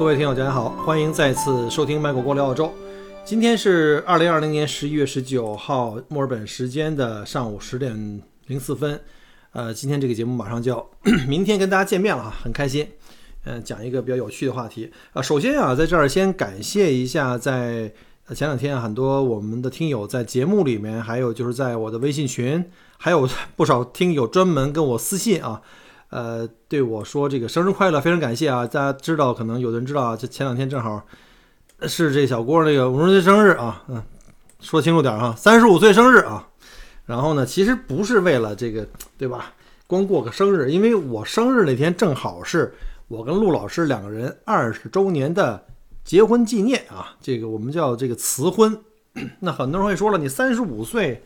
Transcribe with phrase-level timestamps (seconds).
[0.00, 2.72] 各位听友，大家好，欢迎再次收听麦克郭聊澳洲。
[3.22, 8.98] 今天是二零二零年十一月十九号墨尔本时间的上午十点零四分。
[9.52, 10.90] 呃，今天这个节目马上就要
[11.28, 12.88] 明天跟大家见面了哈，很开心。
[13.44, 15.20] 嗯，讲一个比较有趣的话题啊。
[15.20, 17.92] 首先啊，在这儿先感谢一下，在
[18.34, 22.64] 前两天很多我们的听友在节目里面，还有就是在我的微信群，
[22.96, 25.60] 还有不少听友专门跟我私信啊。
[26.10, 28.66] 呃，对我说这个生日快乐，非常感谢啊！
[28.66, 31.00] 大家知道，可能有的人知道啊，这前两天正好
[31.82, 34.02] 是这小郭那个五十岁生日啊，嗯，
[34.60, 36.46] 说清楚点哈，三十五岁生日啊。
[37.06, 38.86] 然后呢，其实不是为了这个，
[39.16, 39.52] 对吧？
[39.86, 42.72] 光过个生日，因为我生日那天正好是
[43.08, 45.64] 我跟陆老师两个人二十周年的
[46.04, 48.76] 结婚纪念啊，这个我们叫这个辞婚。
[49.40, 51.22] 那很多人会说了，你三十五岁，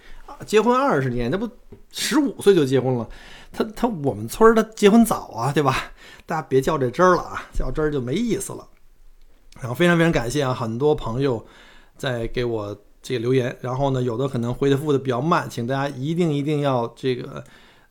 [0.47, 1.49] 结婚二十年，那不
[1.93, 3.09] 十五岁就结婚了？
[3.53, 5.93] 他他我们村儿他结婚早啊，对吧？
[6.27, 8.67] 大家别较这真儿了啊，较真儿就没意思了。
[9.61, 11.45] 然后非常非常感谢啊，很多朋友
[11.97, 17.45] 在给我这个留言，然后呢，有的可能回复的比较慢，请大家一定一定要这个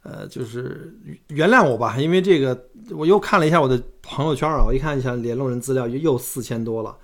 [0.03, 0.93] 呃，就是
[1.29, 6.95] 原谅我吧，因为这个我又看了一下我的朋友圈啊，我一看一下联络人资料又又四千多了，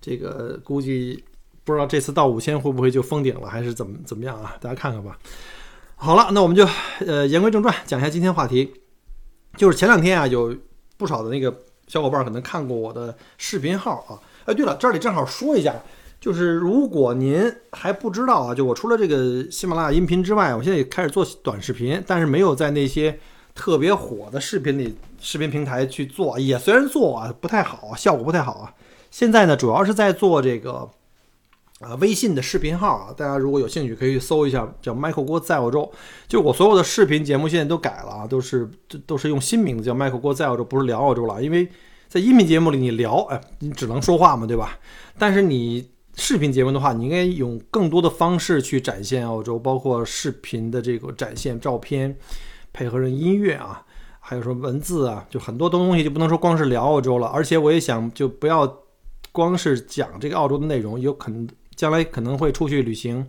[0.00, 1.24] 这个估计
[1.64, 4.54] 不知道这次到五千会不会就封顶了，还是怎么怎么样啊？
[4.60, 5.18] 大家看看吧。
[5.96, 6.68] 好了，那我们就
[7.06, 8.74] 呃言归正传，讲一下今天话题。
[9.56, 10.54] 就是前两天啊，有
[10.98, 14.20] 不少的那个小伙伴可能看过我的视频号啊。
[14.44, 15.74] 哎，对了，这里正好说一下，
[16.20, 23.18] 就是如果您还不知道啊，就我除了这个喜马拉雅音频之外，我现在也开始做短视频，但是没有在那些
[23.54, 28.74] 特别火的视频里视频平台去做，也虽然做啊不太好，效果不太好啊。
[29.10, 30.90] 现在呢，主要是在做这个。
[31.84, 35.90] 啊，微信的视频号啊，大家如果有兴趣可以去搜一下，叫 Michael 郭在澳洲。
[36.26, 41.42] 就我所有的视频节目现在都改了啊，都是都都是用新名字叫 Michael 郭在澳洲，不是聊澳洲了。
[41.42, 41.68] 因为
[42.08, 44.78] 在音频节目里你聊，哎，你只能说话嘛，对吧？
[45.18, 52.16] 但是你视频节目的话，你应该用更多的方式去展现澳洲，包括视频的这个展现照片，
[52.72, 53.84] 配合着音乐啊，
[54.20, 57.26] 还有说文字啊，就很多东西就不能说光是聊澳洲了。
[57.26, 58.80] 而且我也想，就不要
[59.32, 61.46] 光是讲这个澳洲的内容，有可能。
[61.84, 63.26] 将来可能会出去旅行，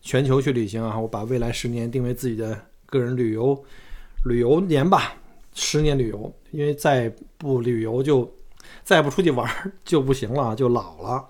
[0.00, 0.98] 全球去旅行啊！
[0.98, 3.62] 我把未来十年定为自己的个人旅游
[4.24, 5.12] 旅游年吧，
[5.54, 8.34] 十年旅游，因为再不旅游就
[8.82, 9.46] 再不出去玩
[9.84, 11.22] 就不行了，就老了，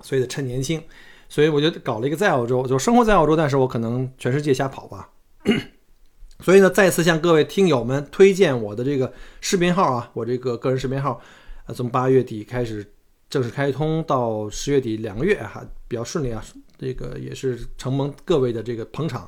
[0.00, 0.82] 所以得趁年轻。
[1.28, 5.10] 所以我就搞了一个在澳洲，就生活在澳洲，但是我可能全世界瞎跑吧。
[6.40, 11.20] 所以呢，再次向各位听友们推荐我的这个视频号啊，我这个个人视频号，
[11.66, 12.90] 呃，从八月底开始。
[13.32, 16.44] 正式开通到十月底两个月还比较顺利啊，
[16.76, 19.26] 这个也是承蒙各位的这个捧场，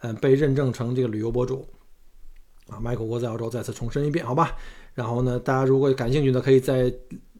[0.00, 1.64] 嗯，被认证成这个旅游博主
[2.66, 2.80] 啊。
[2.80, 4.56] 麦克国在澳洲再次重申一遍，好吧。
[4.94, 6.92] 然后呢，大家如果感兴趣的，可以在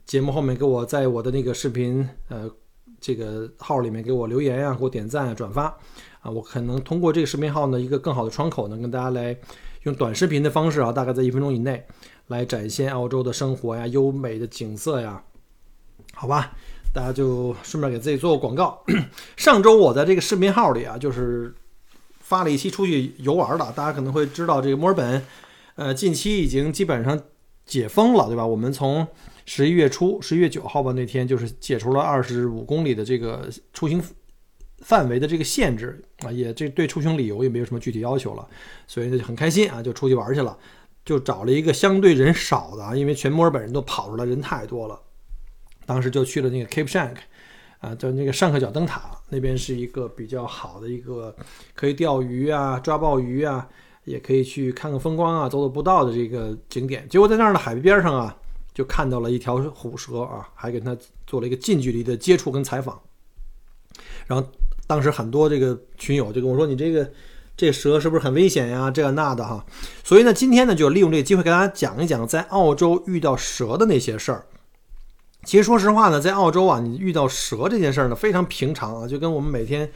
[0.04, 2.48] 节目后面给我在我的那个视频呃
[3.00, 5.64] 这个号里面给我留言啊，给我点赞啊，转发
[6.20, 9.36] 啊，我可能通过这个视频号呢一个更好的窗口，呢跟大家来
[9.82, 11.84] 用短视频的方式啊，大概在一分钟以内
[12.28, 15.20] 来展现澳洲的生活呀、优美的景色呀。
[16.18, 16.52] 好吧，
[16.94, 18.82] 大家就顺便给自己做个广告。
[19.36, 21.54] 上周我在这个视频号里啊，就是
[22.20, 23.70] 发了一期出去游玩的。
[23.72, 25.22] 大家可能会知道，这个墨尔本，
[25.74, 27.20] 呃，近期已经基本上
[27.66, 28.46] 解封了，对吧？
[28.46, 29.06] 我们从
[29.44, 34.02] 十一月初，十一月九号吧，那天就是解除了二十五公里的这个出行
[34.78, 38.48] 范围的这个限制啊，也这对出行理由也没有什么具体要求了，
[38.86, 40.56] 所以呢就很开心啊，就出去玩去了，
[41.04, 44.98] 就找了一个相对人少的啊，因为全墨尔本人都跑出来，人太多了。
[45.86, 47.16] 当时就去了那个 Cape Shank，
[47.78, 51.34] 啊，叫那个上克角灯塔，那边是一个比较好的一个
[51.74, 53.66] 可以钓鱼啊、抓鲍鱼啊，
[54.04, 57.06] 也可以去看看风光啊、走走步道的这个景点。
[57.08, 58.36] 结果在那儿的海边上啊，
[58.74, 60.96] 就看到了一条虎蛇啊，还给它
[61.26, 63.00] 做了一个近距离的接触跟采访。
[64.26, 64.46] 然后
[64.86, 67.08] 当时很多这个群友就跟我说：“你这个
[67.56, 68.90] 这蛇是不是很危险呀？
[68.90, 69.64] 这那的哈。”
[70.02, 74.46] 所以呢，今天呢就利用这个机会给大家讲一讲在澳洲遇到蛇的那些事儿。
[75.46, 79.88] 其实说实话呢，在澳洲啊，你遇到蛇这件事儿呢，非常平常啊，就跟我们每天，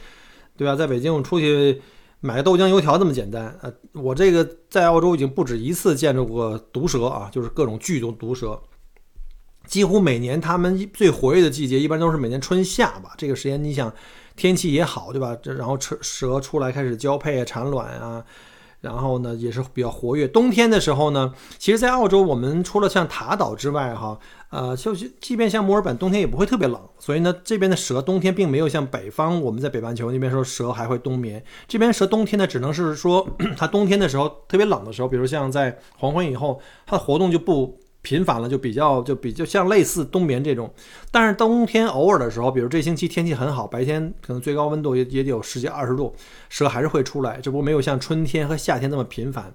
[0.55, 0.77] 对吧？
[0.77, 1.81] 在北京我们出去
[2.21, 3.69] 买个豆浆油条这么简单啊。
[3.91, 8.57] 我这个在澳洲已经不止一次见着过毒蛇啊，就是各种剧毒毒蛇。
[9.67, 13.13] 几乎每年它们最活跃的季节一般都是每年春夏吧。
[13.17, 13.93] 这个时间你想
[14.37, 15.35] 天气也好，对吧？
[15.43, 18.23] 这然后蛇蛇出来开始交配啊、产卵啊。
[18.81, 20.27] 然后呢，也是比较活跃。
[20.27, 24.19] 冬天的时候呢，其实，在澳洲，我们除了像塔岛之外，哈，
[24.49, 26.81] 呃，就是即便像墨尔本，冬天也不会特别冷。
[26.99, 31.43] 所以呢，这边的蛇冬天并没有像北方，我们在北半球那边说蛇还会冬眠。
[31.67, 37.79] 这边蛇冬天呢，只能是说 它冬天的时候特别冷的时候，比如像在黄昏以后，它的活动就不。
[38.01, 40.73] 频繁了就比较就比较像类似冬眠这种，
[41.11, 46.15] 但是冬天偶尔的时候，比如这星期天气很好，白天可能最高温度也也得有十几二十度，
[46.49, 49.53] 蛇还是会出来，只不没有像春天和夏天那么频繁。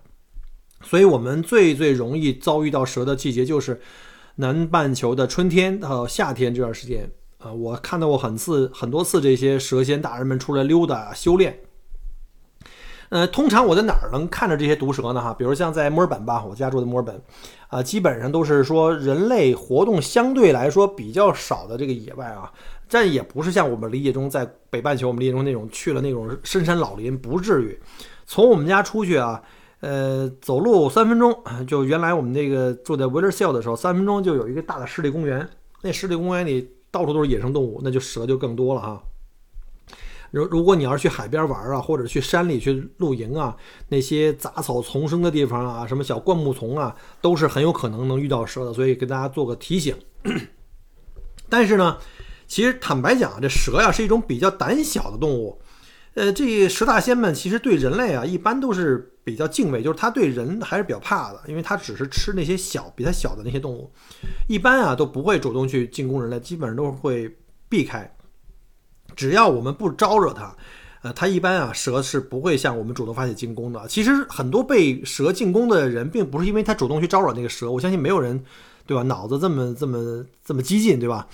[0.83, 3.81] 所以我们最最容易遭遇到蛇的季节就是
[4.37, 11.59] 南半球的春天和夏天这段时间啊，我看到过很次很多次这些蛇仙大人们出来溜达修炼。
[13.09, 15.21] 呃，通常我在哪儿能看着这些毒蛇呢？
[15.21, 17.21] 哈，比如像在墨尔本吧，我家住的墨尔本，
[17.69, 22.53] 啊，基本上都是说人类活动相对来说比较少的这个野外啊，
[22.91, 27.79] 但也不是像我们理解中在北半球我们理解中那种去了那种深山老林，不至于。
[28.27, 29.41] 从我们家出去啊，
[29.81, 31.33] 呃，走路三分钟，
[31.67, 35.49] 就原来我们那个住在 w i l l e r s e l l 的时候，三分钟就有一个大的湿地公园，
[35.83, 39.01] 那湿地公园里到处都是野生动物，那就蛇就更多了哈。
[40.31, 43.57] 如如果你要是去海边玩啊，或者去山里去露营啊，
[43.89, 49.97] 那些杂草丛生的地方啊，什么小灌木丛啊，都是很有可能能遇到蛇的，所以给大家做个提醒。
[51.49, 51.99] 但是呢，
[52.47, 55.61] 其实坦白讲，这蛇呀是一种比较胆小的动物。
[56.15, 63.93] 呃，这蛇大仙们其实对人类啊一般都是比较敬畏，就是它对人还是比较怕的，因为它只是吃那些小比它小的那些动物，
[64.49, 67.31] 一般啊都不会主动去进攻人类，基本上都会
[67.69, 68.16] 避开。
[69.17, 70.55] 只要我们不招惹它，
[71.03, 73.89] 呃，它一般啊，蛇是不会向我们主动发起进攻的。
[73.89, 78.45] 其实很多被蛇进攻的人，并不是因为他主动去招惹那个蛇，我相信没有人，
[78.87, 79.03] 对吧？
[79.05, 81.27] 脑子这么这么这么激进，对吧？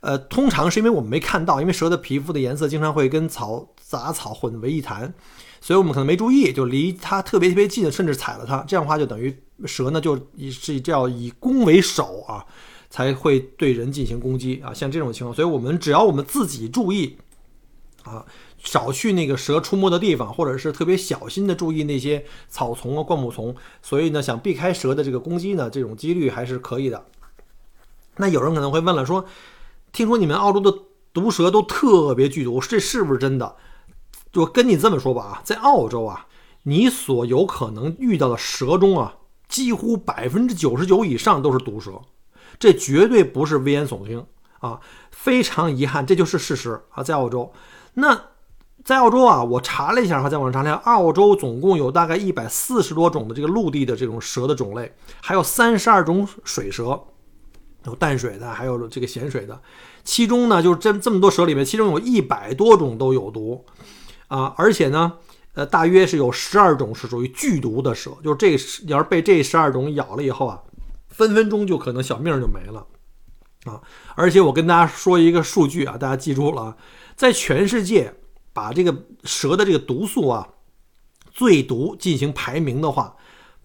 [0.00, 5.14] 呃，通常是因为我们没看到，因为蛇的皮肤的颜色经常会跟草杂草混为一谈，
[5.62, 8.62] 所以我们可能没注意，就离它特别特别近，甚至踩了它。
[8.68, 9.34] 这样的话，就等于
[9.64, 12.44] 蛇呢，就以是这样以攻为守啊，
[12.90, 14.74] 才会对人进行攻击啊。
[14.74, 17.16] 像这种情况，所以我们只要我们自己注意。
[18.04, 18.24] 啊，
[18.58, 23.54] 少去那个蛇出没的地方，或者是特别小心的注意那些草丛啊、灌木丛。
[23.82, 27.06] 所以呢，想避开蛇的这个攻击呢，这种几率还是可以的。
[28.16, 29.24] 那有人可能会问了，说，
[29.92, 30.72] 听说你们澳洲的
[31.12, 33.56] 毒蛇都特别剧毒，这是不是真的？
[34.32, 36.26] 就跟你这么说吧啊，在澳洲啊，
[36.64, 39.16] 你所有可能遇到的蛇中啊，
[39.48, 42.02] 几乎百分之九十九以上都是毒蛇，
[42.58, 44.26] 这绝对不是危言耸听
[44.60, 44.80] 啊！
[45.10, 47.52] 非常遗憾，这就是事实啊，在澳洲。
[47.94, 48.20] 那
[48.84, 57.00] 在澳洲啊，我查了一下哈，在网上查了一下，澳洲总共有大概一百四十多种的这个陆地的这种蛇的种类，还有三十二种水蛇，
[57.86, 59.58] 有淡水的，还有这个咸水的。
[60.02, 63.64] 其中呢，就是这这么多蛇里面，其中有一百多种都有毒
[64.28, 65.14] 啊，而且呢，
[65.54, 68.50] 呃，大约是有十二种是属于剧毒的蛇，就是这
[68.86, 70.60] 要是被这十二种咬了以后啊，
[71.08, 72.86] 分分钟就可能小命就没了
[73.64, 73.80] 啊。
[74.14, 76.76] 而且我跟大家说一个数据啊，大家记住了。
[77.16, 78.14] 在全世界
[78.52, 80.48] 把这个蛇的这个毒素啊，
[81.32, 83.16] 最毒进行排名的话，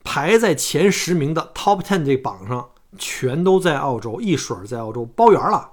[0.04, 5.70] 排在前十名的 Top Ten 这榜上，全都在澳洲，一水儿在澳洲包圆了，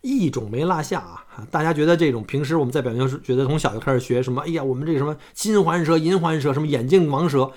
[0.00, 1.24] 一种没落下啊！
[1.50, 4.42] 大家觉得这种平时我们在表面是觉得从小就开始学什么？
[4.42, 7.50] 哎呀，我们这个什么金环蛇、银环蛇，什么眼镜王蛇，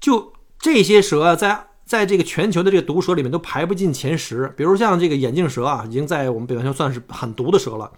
[0.00, 4.52] 就这些蛇啊，在在这个全球的这个毒蛇里面都排不进前十。
[4.56, 7.92] 比如像这个眼镜蛇啊，已经在我们北半球算是很毒的蛇了。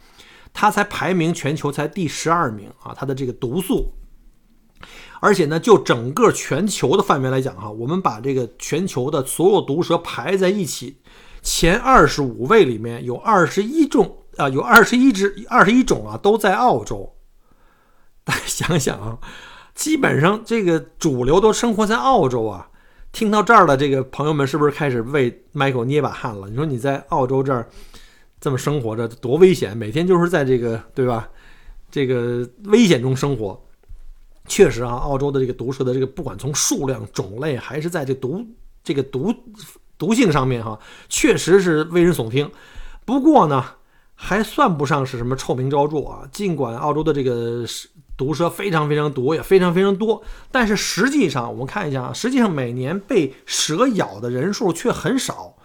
[0.52, 3.93] 它才排名全球才第十二名啊，它的这个毒素，
[5.21, 10.99] 而且呢，就整个全球的范围来讲哈，我们把这个全球的所有毒蛇排在一起，
[11.43, 17.14] 前二十五位里面有二十一种啊，有二十一只、二十一种啊，都在澳洲。
[18.25, 19.19] 大家想想啊，
[19.75, 22.71] 基本上这个主流都生活在澳洲啊。
[23.11, 26.49] 听到这儿的这个朋友们，是不是开始为 Michael 捏把汗了？
[26.49, 27.69] 你说你在澳洲这儿？
[28.40, 31.28] 这么生活着多危险，每天就是在这个对吧？
[31.90, 33.59] 这个危险中生活，
[34.47, 38.47] 确实啊，澳洲的这个毒蛇的这个不管从数量、种类，还是在这毒
[38.85, 39.35] 这个毒
[39.97, 40.78] 毒性上面哈，
[41.09, 42.50] 确实是危人耸听。
[43.07, 43.64] 不过呢，
[44.14, 46.28] 还算不上是什么臭名昭著啊。
[46.30, 47.64] 尽管澳洲的这个
[48.16, 55.57] 毒蛇非常非常毒，也非常非常多，但是实际上我们看一下啊，实际上每年被蛇咬的人数却很少。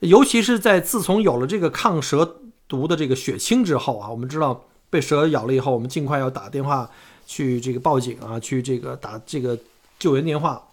[0.00, 6.90] 尤其是在自从有了这个抗蛇毒的这个血清之后啊，我们知道被蛇咬了以后，我们尽快要打电话
[7.26, 9.58] 去这个报警啊，去这个打这个
[9.98, 10.68] 救援电话，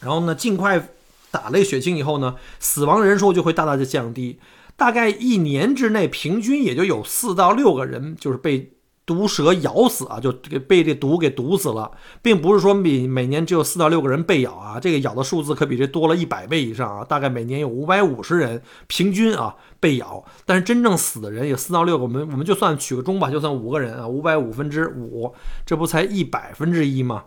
[0.00, 0.88] 然后呢，尽快
[1.30, 4.38] 打了血清以后呢，死亡人数就会大大的降低。
[4.76, 8.72] 大概一年之内，平均也就有四到六个人就是被
[9.04, 11.90] 毒蛇咬死啊，就给被这毒给毒死了，
[12.22, 25.34] 并不是说比每年只有四到六个人被咬啊，这个咬的数字可比这多了一百倍以上啊，大概每年有五百五十人平均啊被咬，但是真正死的人有四到六个，我们我们就算取个中吧，就算五个人啊，五百五分之五，
[25.66, 27.24] 这不才一百分之一吗？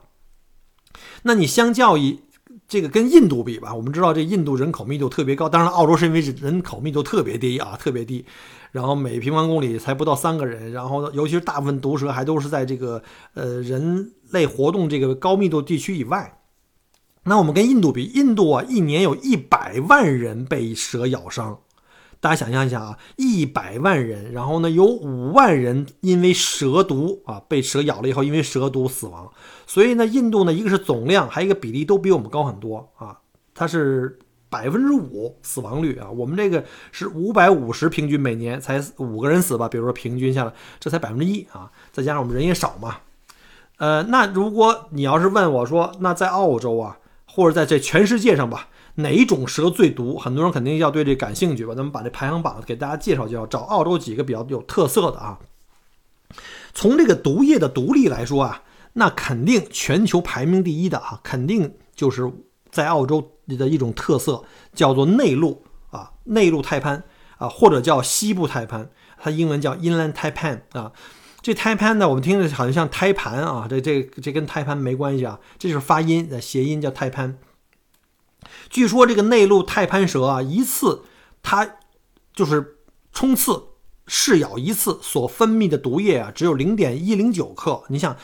[1.23, 2.19] 那你相较于。
[2.67, 8.25] 这个跟印度比吧，我们知道这印度人口密度特别高，当然澳洲是因为人口密度特别低啊，特别低，
[8.75, 13.01] 然后每平方公里才不到三个人，然后尤其是大部分毒蛇还都是在这个
[13.33, 16.41] 呃人类活动这个高密度地区以外。
[17.23, 21.59] 那我们跟印度比，印度啊一年有一百万人被蛇咬伤。
[22.19, 29.31] 大家想象一下啊，一百万人，然后呢，有五万人因为蛇毒啊被蛇咬了以后，因为蛇毒死亡。
[29.65, 33.19] 所以呢，印度呢，一个是总量，还有一个比例都比我们高很多啊。
[33.53, 34.19] 它是
[34.55, 39.67] 百分之五死亡率啊，我们这个是五百五十，平均每年才五个人死吧。
[39.67, 42.99] 比如说平均下来，这才百分之一啊，再加上我们人也少嘛。
[43.79, 48.69] 呃，那如果你要是问我说，那在澳洲啊，或者在这全世界上吧？
[48.95, 50.17] 哪一种蛇最毒？
[50.17, 51.75] 很多人肯定要对这感兴趣吧？
[51.75, 55.37] 咱们把这排行榜给大家介绍介绍，找澳洲几个比较有特色的啊。
[56.73, 58.61] 从这个毒液的毒力来说啊，
[58.93, 62.31] 那肯定全球排名第一的啊，肯定就是
[62.75, 67.01] 在澳洲的一种特色，叫做内陆啊，内陆胎盘
[67.37, 70.91] 啊，或者叫西部胎盘，它英文叫 Inland Taipan 啊。
[71.41, 77.37] 这胎盘呢，我们听着好像像胎盘啊，这这这跟胎盘没关系啊，这就是发音的谐音叫胎盘。
[78.69, 81.03] 据说这个内陆泰攀蛇啊，一次
[81.41, 81.77] 它
[82.33, 82.79] 就是
[83.13, 83.63] 冲刺
[84.05, 87.83] 试咬一次所分泌的毒液啊，只有零点一零九克。
[87.87, 88.17] 你想，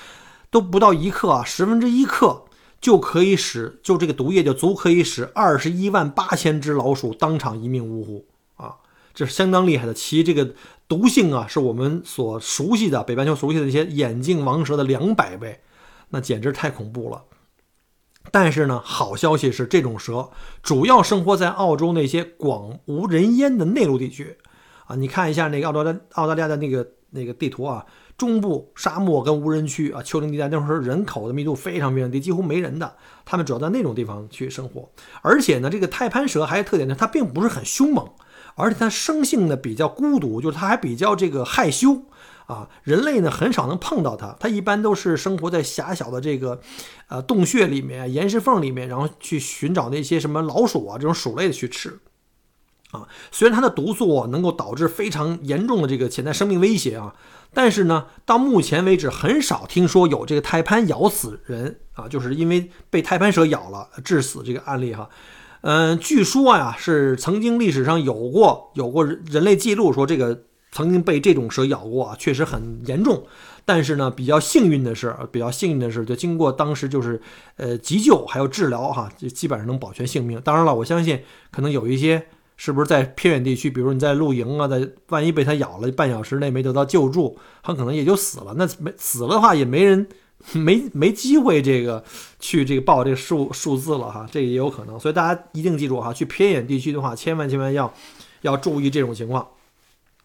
[0.50, 2.44] 都不到一克啊，十分之一克
[2.82, 8.76] 就可以使就这个毒液就足可以使二十一万八千只老鼠当场一命呜呼啊！
[9.14, 10.56] 这是相当厉害的，其这个
[10.88, 15.62] 毒性啊，是我们所熟悉的北半球熟悉的那些眼镜王蛇的两百倍，
[16.10, 17.24] 那简直太恐怖了。
[18.32, 20.30] 但是呢，好消息是，这种蛇
[20.64, 24.38] 主要生活在澳洲那些广无人烟的内陆地区，
[24.86, 27.86] 啊，你看一下那个澳大澳大利亚的那个那个地图啊，
[28.22, 34.92] 中部沙漠跟无人区啊，丘陵地带，那时候人口的密度非常非常低，几乎没人的，他们主要在那种地方去生活。
[35.24, 38.08] 而且呢，这个泰攀蛇还有特点呢，它并不是很凶猛，
[38.54, 42.04] 而且它生性呢比较孤独，就是它还比较这个害羞。
[42.46, 46.62] 啊，人类呢很少能碰到它，它一般都是生活在狭小的这个，
[47.08, 51.98] 呃，洞穴里面、岩石缝里面，然后去寻找那些什么老鼠啊这种鼠类的去吃。
[52.92, 57.14] 啊，虽然它的毒素能够导致非常严重的这个潜在生命威胁啊，
[57.54, 65.10] 但是呢，到目前为止很少听说有这个胎盘咬死人啊，就是因为被胎盘蛇咬了致死这个案例哈。
[65.62, 70.44] 嗯，据说呀是曾经历史上有过有过人类记录说这个。
[70.74, 73.26] 曾经被这种蛇咬过啊，确实很严重。
[73.66, 77.22] 但是呢，比较幸运的是，比较幸运的是，就经过当时就是
[77.58, 80.40] 呃急救还有治疗哈，就基本上能保全性命。
[80.40, 81.22] 当然了，我相信
[81.52, 82.26] 可能有一些
[82.64, 88.54] 是不是在偏远地区，比如你在露营啊，在万一被它咬了，半小时内没得到救助，很可能也就死了。
[88.56, 90.08] 那没死了的话，也没人
[90.52, 92.04] 没没机会这个
[92.40, 95.00] 去这个报这个数数字了哈，这也有可能。
[95.00, 97.92] 所以大家一定记住哈，去偏远地区的话，千万千万要
[98.42, 99.48] 要注意这种情况。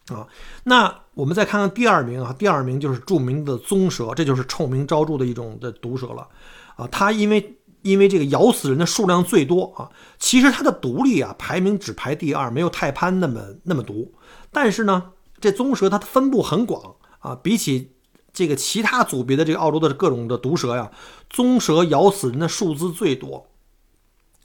[0.09, 0.28] 啊，
[0.64, 6.28] 那我们再看看第二名啊，第二名就是著名的棕蛇，这就是臭名昭著的一种的毒蛇了。
[6.76, 7.55] 啊，它因为
[7.87, 14.12] 因为这个咬死人的数量最多啊，其实它的毒力啊排名只排第二，没有泰潘那么那么毒。
[14.50, 17.93] 但是呢，这棕蛇它的分布很广啊，比起
[18.33, 20.90] 这个其他组别的这个澳洲的各种的毒蛇呀，
[21.31, 23.47] 棕蛇咬死人的数字最多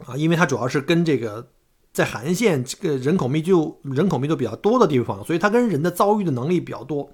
[0.06, 1.50] 啊，因为它主要是跟这个。
[1.94, 7.12] 在海岸线这个人口密度人口密度比较多的地方，所以它跟人的遭遇的能力比较多，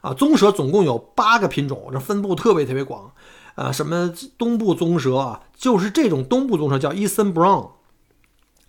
[0.00, 3.12] 啊，棕蛇总共有八个品种，这分布特别特别广，
[3.56, 7.70] 啊，什么东部棕蛇啊，就是这种东部棕蛇叫 Eastern Brown，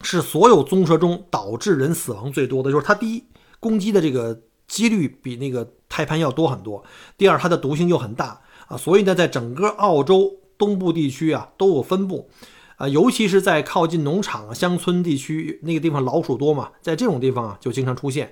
[0.01, 3.24] 是所有棕蛇中导致人死亡最多的，就是它第一
[3.60, 6.84] 攻击的这个几率比那个胎盘要多很多，
[7.17, 12.29] 第二它的毒性又很大啊，所以呢，在整个澳洲东部地区啊都有分布。
[12.77, 18.32] 啊，尤其是在靠近农场、乡村地区，那个地方老鼠多嘛，在这种地方啊，就经常出现。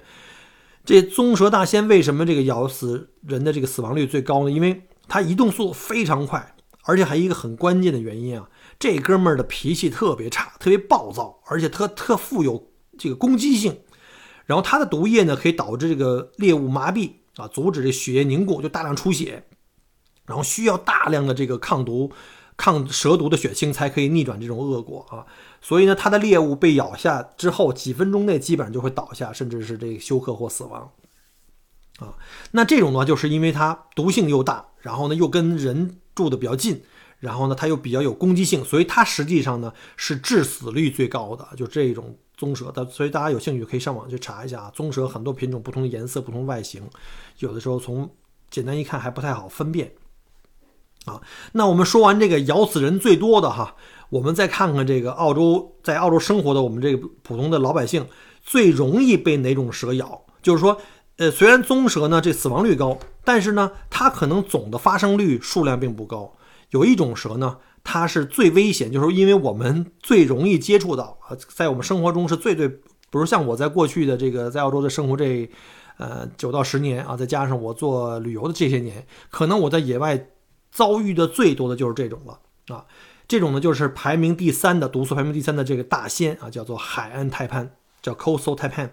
[0.86, 4.52] 这棕蛇大仙为什么这个咬死人的这个死亡率最高呢？
[4.52, 13.80] 因为它移动速度非常快，而且还一个很关键的原因啊，这哥们儿的脾气特别差，特别暴躁，而且特特富有这个攻击性。
[14.46, 19.44] 然后它的毒液呢，可以导致这个猎物麻痹啊，阻止这血液凝固，就大量出血，
[20.26, 22.12] 然后需要大量的这个抗毒。
[22.58, 25.26] 抗蛇毒的血清才可以逆转这种恶果啊。
[25.62, 30.90] 所以呢，它的猎物被咬下之后，几分钟内基本上就会倒下，甚至是这个休克或死亡
[32.00, 32.14] 啊。
[32.52, 36.82] 那这种呢，就是因为它毒性又大，然后呢又跟人住的比较近，
[37.20, 42.18] 然后呢它又比较有攻击性，所以它实际上呢是致死率最高的，就这种。
[42.38, 44.72] 棕蛇的，所以大家有兴趣可以上网去查一下啊。
[44.76, 46.84] 棕蛇很多品种，不同的颜色，不同外形，
[47.40, 48.10] 有的时候从
[48.50, 49.94] 简单一看还不太好分辨
[51.06, 51.22] 啊。
[51.54, 53.78] 那我们说完这个咬死人最多的哈，
[54.10, 58.06] 我们再看看这个澳洲在澳洲生活的我们这个普通的老百姓
[58.44, 60.22] 最容易被哪种蛇咬？
[60.42, 60.82] 就是说，
[61.18, 66.36] 呃，虽然棕蛇呢这死亡率高，但是呢它可能总的发生率数量并不高。
[66.70, 67.58] 有一种蛇呢。
[67.88, 72.80] 它是最危险，就是因为我们最容易接触到啊，在我们生活中是最最，比
[73.12, 75.48] 如像我在过去的这个在澳洲的生活这，
[75.98, 80.30] 呃九到十年啊，再加上我做旅游的这些年，可能我在野外
[80.72, 82.40] 遭遇的最多的就是这种了
[82.76, 82.86] 啊。
[83.28, 87.70] 这种呢就是排名第三的毒素排名第三的这个大仙啊，叫做海岸泰潘，
[88.02, 88.90] 叫 Coastal Taipan，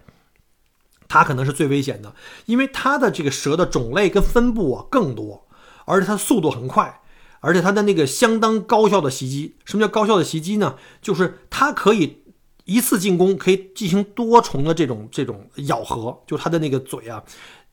[1.12, 2.14] 它可能是最危险的，
[2.47, 5.47] 因为它的这个蛇的种类跟分布啊更多，
[5.85, 7.00] 而且它速度很快。
[7.45, 10.76] 而且它的那个相当高效的袭击，什么叫高效的袭击呢？
[11.02, 12.23] 就是它可以
[12.66, 17.25] 一次进攻，可以进行多重的这种这种咬合，就它的那个嘴啊，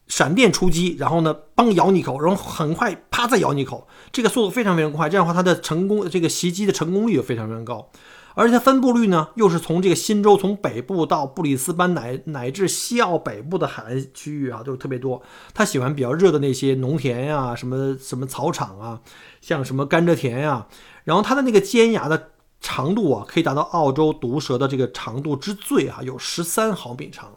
[0.08, 7.92] 闪电出击，然后呢，帮咬你一口，然后很快啪再咬你一口，这个速度非常非常快，这样的话它的成功这个袭击的成功率也非常非常高。
[8.40, 15.22] 而且它分布率呢，又是从这个新州从北部到布里斯班乃乃至西澳北部的海岸区域啊，都特别多。
[15.54, 19.02] 它喜欢比较热的那些农田呀，什么什么草场啊，
[19.42, 20.68] 像什么甘蔗田呀。
[21.04, 22.30] 然后它的那个尖牙的
[22.62, 27.34] 长度啊，可以达到澳洲毒蛇的这个长度之最啊，有十三毫米长。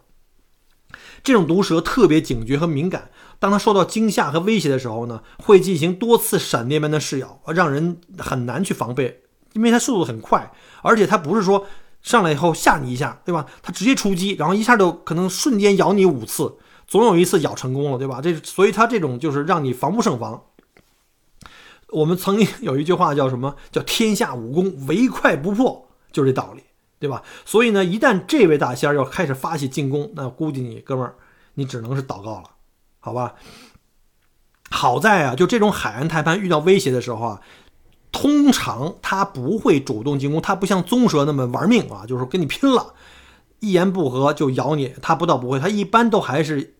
[1.24, 9.22] 这种毒蛇特别警觉和敏感，当它受到惊吓和威胁的时候呢，会进行多次闪电般的噬咬，让人很难去防备。
[9.54, 10.50] 因为它速度很快，
[10.82, 11.66] 而且它不是说
[12.00, 13.46] 上来以后吓你一下，对吧？
[13.62, 18.20] 它直接出击，然后一下就可能瞬间咬你五次，总有一次咬成功了，对吧？
[18.20, 20.42] 这所以它这种就是让你防不胜防。
[21.90, 23.54] 我们曾经有一句话叫什么？
[23.70, 26.62] 叫“天下武功，唯快不破”，就是这道理，
[26.98, 27.22] 对吧？
[27.44, 31.14] 所以呢，一旦这位大仙儿要开始发起进攻，那估计你哥们儿，
[31.54, 32.44] 你只能是祷告了，
[32.98, 33.34] 好吧？
[34.70, 37.40] 好在啊，就这种海岸台盘遇到威胁的时候啊。
[38.12, 42.92] 通常它不会主动进攻，它不像棕蛇那么玩命啊，就是跟你拼了，
[43.60, 44.92] 一言不合就咬你。
[45.00, 46.74] 它不倒不会，它一般都还是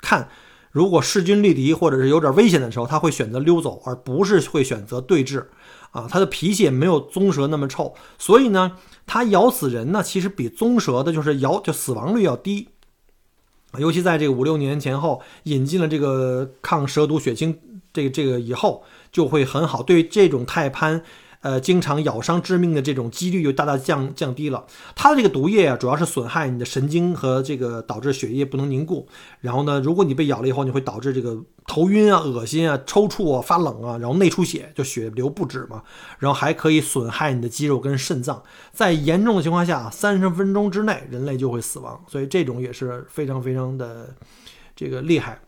[0.00, 0.28] 看，
[0.70, 5.46] 如果势均力敌或者是有点危险的时候，它会选择溜走，而不是会选择对峙
[5.90, 6.06] 啊。
[6.08, 12.68] 它的脾气也没有棕蛇那么臭，所以呢，它咬死人呢，其实比棕蛇的就是咬就死亡率要低。
[13.78, 17.58] 尤其在这个五六年前后引进了这个抗蛇毒血清
[17.92, 18.84] 这个这个以后。
[19.10, 21.02] 就会很好，对这种泰潘，
[21.40, 24.66] 呃，经常咬伤致命的这种几率就大大降降低了。
[24.96, 29.08] 它的这个毒液啊，主要是损害你的神经和这个导致血液不能凝固。
[29.40, 35.84] 然后呢，如果你被咬了以后，你会导致这个头晕啊、恶心啊、抽搐啊、发冷啊，然后内出血，就血流不止嘛。
[36.18, 38.42] 然后还可以损害你的肌肉跟肾脏，
[38.72, 42.04] 在严重的情况下，三十分钟之内人类就会死亡。
[42.08, 44.12] 所以这种也是非常非常的
[44.74, 45.40] 这个厉害。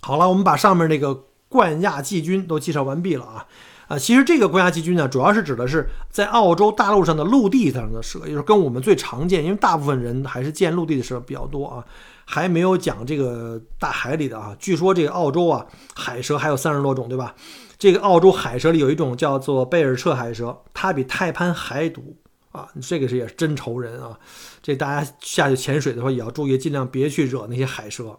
[0.00, 1.24] 好了，我们把上面那个。
[1.50, 3.46] 冠亚季军都介绍完毕了啊，
[3.88, 11.84] 啊，其实这个冠亚季军呢，主要是指的是在澳洲大陆上的陆地上的蛇，也就是跟我们最常见，因为大部分人还是见陆地的蛇比较多啊，
[12.24, 14.54] 还没有讲这个大海里的啊。
[14.60, 17.34] 据说这个澳洲啊，海蛇还有三十多种，对吧？
[17.76, 22.16] 这个澳洲海蛇里有一种叫做贝尔彻海蛇，它比泰潘还毒
[22.52, 24.16] 啊，这个是也是真仇人啊。
[24.62, 28.16] 这大家下去潜水的时候也要注意，尽量别去惹那些海蛇。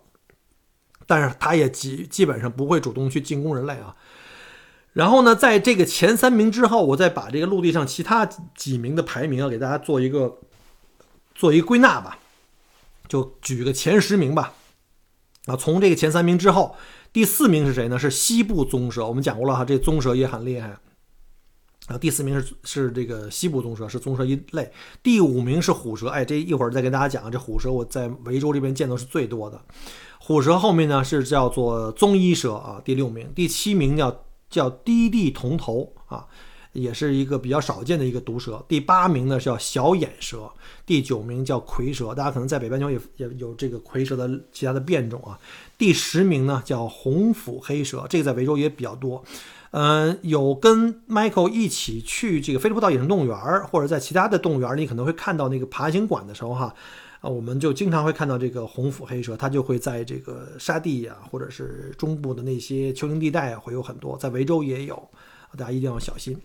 [1.11, 3.93] 但是它也基基本上不会主动去进攻人类啊。
[4.93, 10.37] 然后呢，在这个前三名之后，我再把这个陆地上其他几名的排名啊，给大家做一个
[11.35, 12.17] 做一个归纳吧。
[13.09, 14.53] 就举个前十名吧。
[15.47, 16.77] 啊，从这个前三名之后，
[17.11, 17.99] 第四名是谁呢？
[17.99, 19.05] 是西部棕蛇。
[19.05, 20.77] 我们讲过了哈，这棕蛇也很厉害。
[21.91, 24.71] 然后，第四名是是这个西部棕蛇，是棕蛇一类。
[25.03, 26.07] 第五名是虎蛇。
[26.07, 29.61] 哎，这一会儿再跟大家讲，这虎蛇我在维州这边见到是最多的。
[30.17, 36.25] 虎蛇后面呢是叫做棕衣蛇啊，第六名，第七名叫叫低地铜头啊，
[36.71, 38.63] 也是一个比较少见的一个毒蛇。
[38.69, 40.49] 第八名呢叫小眼蛇，
[40.85, 45.37] 第九名叫蝰蛇，大家可能在北半球也也有这个蝰蛇的其他的变种啊。
[45.77, 49.21] 第十名呢叫红腹黑蛇，这个在维州也比较多。
[49.71, 56.73] 嗯，有跟 Michael 一起去这个飞利浦岛野生动物园或者在其他的动物园你可能会看到那个爬行馆的时候哈。
[57.21, 65.07] 啊，我们就经常会看到这个红腹黑蛇，它就会在这个沙地呀，或者是中部的那些丘陵地带啊，会有很多，在维州也有，
[65.55, 66.35] 大家一定要小心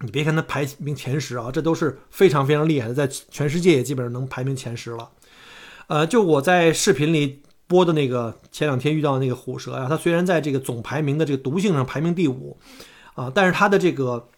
[0.00, 5.08] 你别看它排名前十啊，这都是非常非常厉害的，在全世界也基本上能排名前十了。
[5.86, 12.58] 呃，就我在视频里播的那个前两天遇到的那个虎蛇呀，它虽然在这个总排名的这个毒性上排名第五
[13.14, 14.28] 啊，但是它的这个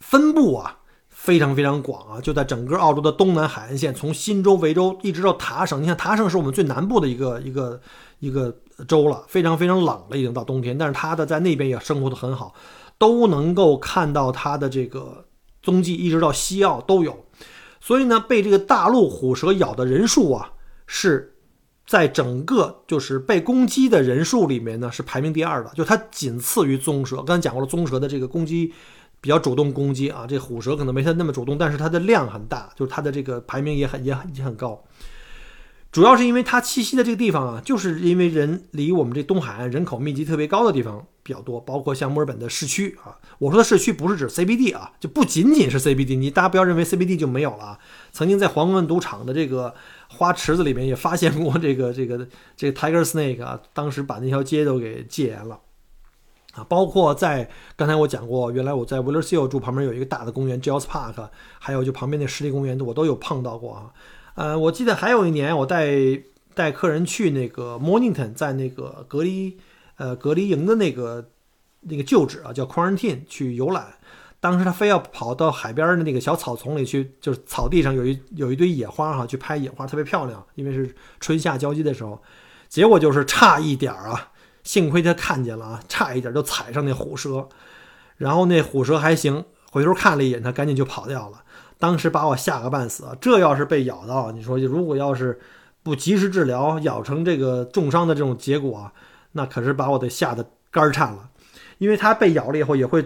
[0.00, 0.78] 分布啊
[1.10, 5.82] 非常非常广啊，就在整个澳洲的东南海岸线，从新州、维州一直到塔省。
[5.82, 7.78] 你看塔省是我们最南部的一个一个
[8.20, 8.56] 一个
[8.88, 12.54] 州了，非常非常冷了，已经到冬天，但是它的在那边也生活的很好。
[12.98, 15.24] 都能够看到它的这个
[15.60, 17.26] 踪迹，一直到西澳都有。
[17.80, 20.52] 所以呢，被这个大陆虎蛇咬的人数啊，
[20.86, 21.31] 是
[21.92, 27.16] 在整个就是被攻击的人数里面呢是排名第二的，就它仅次于棕蛇。
[27.16, 28.72] 刚才讲过了，棕蛇的这个攻击
[29.20, 34.82] 比较主动攻击啊，这虎蛇可能没它那么主动，但是它的量很大，就是它的这个排名也很也很也很高。
[35.90, 43.14] 主要是因为它栖息的这个地方啊，就是因为人离我们这东海岸人口密集特别高的地方比较多，包括像墨尔本的市区啊。
[43.38, 46.16] 我说的市区不是指 CBD 啊，就不仅仅是 CBD。
[46.16, 47.78] 你大家不要认为 CBD 就没有了。
[48.12, 49.74] 曾经在皇冠赌场的这个
[50.14, 55.58] 花池子里面也发现过这个这个这个 Tiger Snake 啊，当时把那条街都给戒严了
[56.52, 56.62] 啊。
[56.68, 63.90] 包括在刚才我讲过，原来我在 w i l l e r s i l l 住旁边有一个大的公园 Giles Park，还有就旁边那湿地公园，我都有碰到过啊。
[64.34, 65.90] 呃，我记得还有一年，我带
[66.54, 69.58] 带客人去那个 Mornington，在那个隔离
[69.96, 71.30] 呃隔离营的那个
[71.80, 73.94] 那个旧址啊，叫 Quarantine 去游览。
[74.42, 80.44] 当时他非要跑到海边的那个小草丛里去，就是草地上有一有一堆野花哈，去拍野花，特别漂亮。
[80.56, 82.20] 因为是春夏交接的时候，
[82.68, 84.32] 结果就是差一点儿啊，
[84.64, 87.48] 幸亏他看见了啊，差一点就踩上那虎蛇，
[88.16, 91.44] 然后那虎蛇还行，回头看了一眼，他赶紧就跑掉了。
[91.78, 95.38] 当时把我吓个半死，这要是被咬到，你说如果要是
[95.84, 98.90] 不及时治疗，咬成这个重伤的这种结果，
[99.30, 101.28] 那可是把我得吓得肝颤了。
[101.78, 103.04] 因为它被咬了以后也会，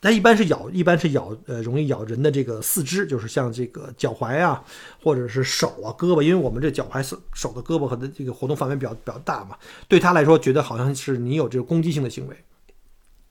[0.00, 4.64] 它一般是咬，一般是咬，呃，容易咬人的这个四肢，就是像这个脚踝啊，
[5.02, 9.56] 或者是手啊、胳膊，因为我们这脚踝、手手的胳膊和的这个活动范围比较比较大嘛，
[9.88, 12.36] 对他来说觉得好像是你有这个攻击性的行为。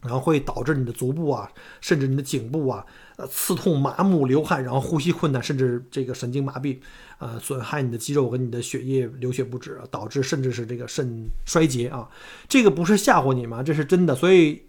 [0.01, 6.77] 然后会导致你的足部啊，甚至你的颈部啊，呃，刺痛、麻木、流汗，然后呼吸困难，甚至这个神经麻痹，
[7.17, 12.07] 呃，损害你的肌肉和你的血液流血不止，导致甚至是这个肾衰竭啊。
[12.47, 13.63] 这个不是吓唬你吗？
[13.63, 14.13] 这是真的。
[14.13, 14.61] 所以，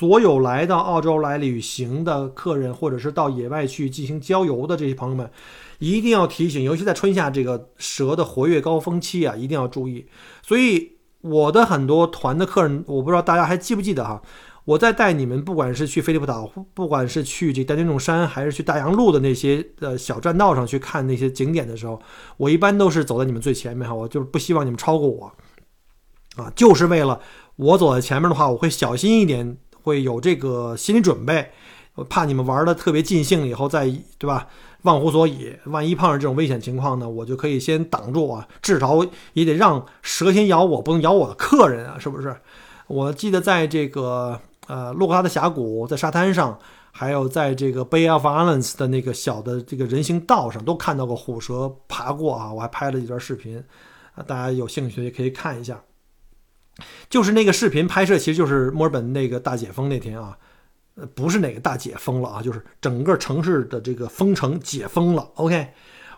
[0.00, 5.30] 所有来到澳洲来旅行的客人，或者是到野外去进行郊游的这些朋友们，
[5.78, 10.06] 一定要提醒，尤其在春夏这个蛇的活跃高峰期啊，一定要注意。
[10.40, 14.22] 所以，我的很多团的客人，我不知道大家还记不记得哈。
[14.64, 22.00] 我在带你们，不管是去菲利普岛，不管是去这丹顶种山，还是去大洋路的那些呃小栈道上去看那些景点的时候，
[22.38, 25.30] 我一般都是走在你们最前面哈，我就是不希望你们超过我，
[26.36, 27.20] 啊，就是为了
[27.56, 31.50] 我走在前面的话，我会小心一点，会有这个心理准备，
[31.94, 33.86] 我怕你们玩的特别尽兴以后再
[34.18, 34.46] 对吧，
[34.82, 42.36] 忘乎所以，万一碰上这种危险情况呢，我就可以先挡住啊，至少也得让蛇先咬我，不能咬我的客人啊，是不是？
[42.86, 44.40] 我记得在这个。
[44.66, 46.56] 呃，洛克哈的峡谷在沙滩上，
[46.92, 52.52] 还有在这个 Bay of Islands 的那个小的这个人行道上，都看到过虎蛇爬过啊！
[52.52, 53.60] 我还拍了一段视频，
[54.14, 55.82] 啊，大家有兴趣也可以看一下。
[57.08, 60.36] 就是那个视频拍摄，其实就是墨尔本那个大解封那天啊，
[60.94, 65.28] 呃，不是哪个大解封了啊，就是整个城市的这个封城解封了。
[65.34, 65.68] OK，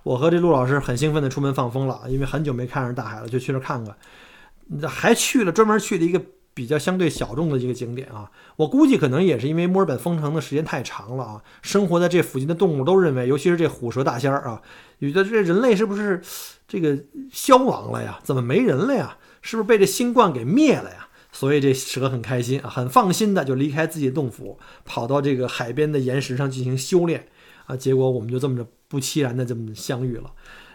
[0.03, 6.20] 我和这陆老师很兴奋的出门放风了，因为很久没看上大海了，就去那看看，还去了专门去了一个。
[6.55, 14.61] 比较相对小众的一个景点啊，我估计可能也是因为墨尔本封城的时间太长了啊，生活在这附近的动物都认为，尤其是这虎蛇大仙儿啊，
[15.01, 16.20] 觉得这人类是不是
[16.68, 16.98] 这个
[17.33, 18.20] 消亡了呀？
[18.22, 19.16] 怎么没人了呀？
[19.43, 21.09] 是不是被这新冠给灭了呀？
[21.31, 27.27] 所以这蛇很开心啊，很放心的就离开自己的洞府，跑到这个海边的岩石上进行修炼
[27.67, 27.77] 啊。
[27.77, 30.31] 结果我们就这么着不期然的这么相遇了，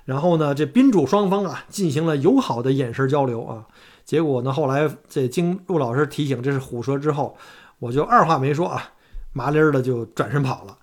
[0.06, 3.66] 然后呢，这宾主双方啊进行了友好的眼神交流啊。
[4.04, 4.54] 结果呢？
[4.54, 7.38] 后来这经陆老师提醒这是虎蛇之后，
[7.80, 8.94] 我就二话没说啊，
[9.34, 10.78] 麻利儿的就转身跑了。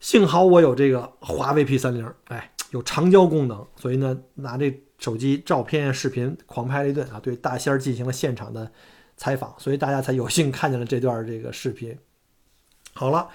[0.00, 8.70] 幸好我有这个华为 P 三零，哎，有长焦功能，所以呢，拿这手机照片、视频狂拍了一顿啊，对大仙儿进行了现场的
[9.18, 11.94] 采访，所以大家才有幸看见了这段这个视频。
[12.94, 13.28] 好了，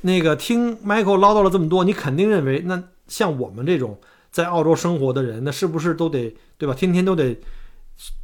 [0.00, 6.74] 那个听 Michael 唠叨了这么多，你肯定认为那像我们这种在澳洲生活的人，那是不是都得对吧？
[6.74, 7.38] 天天都得。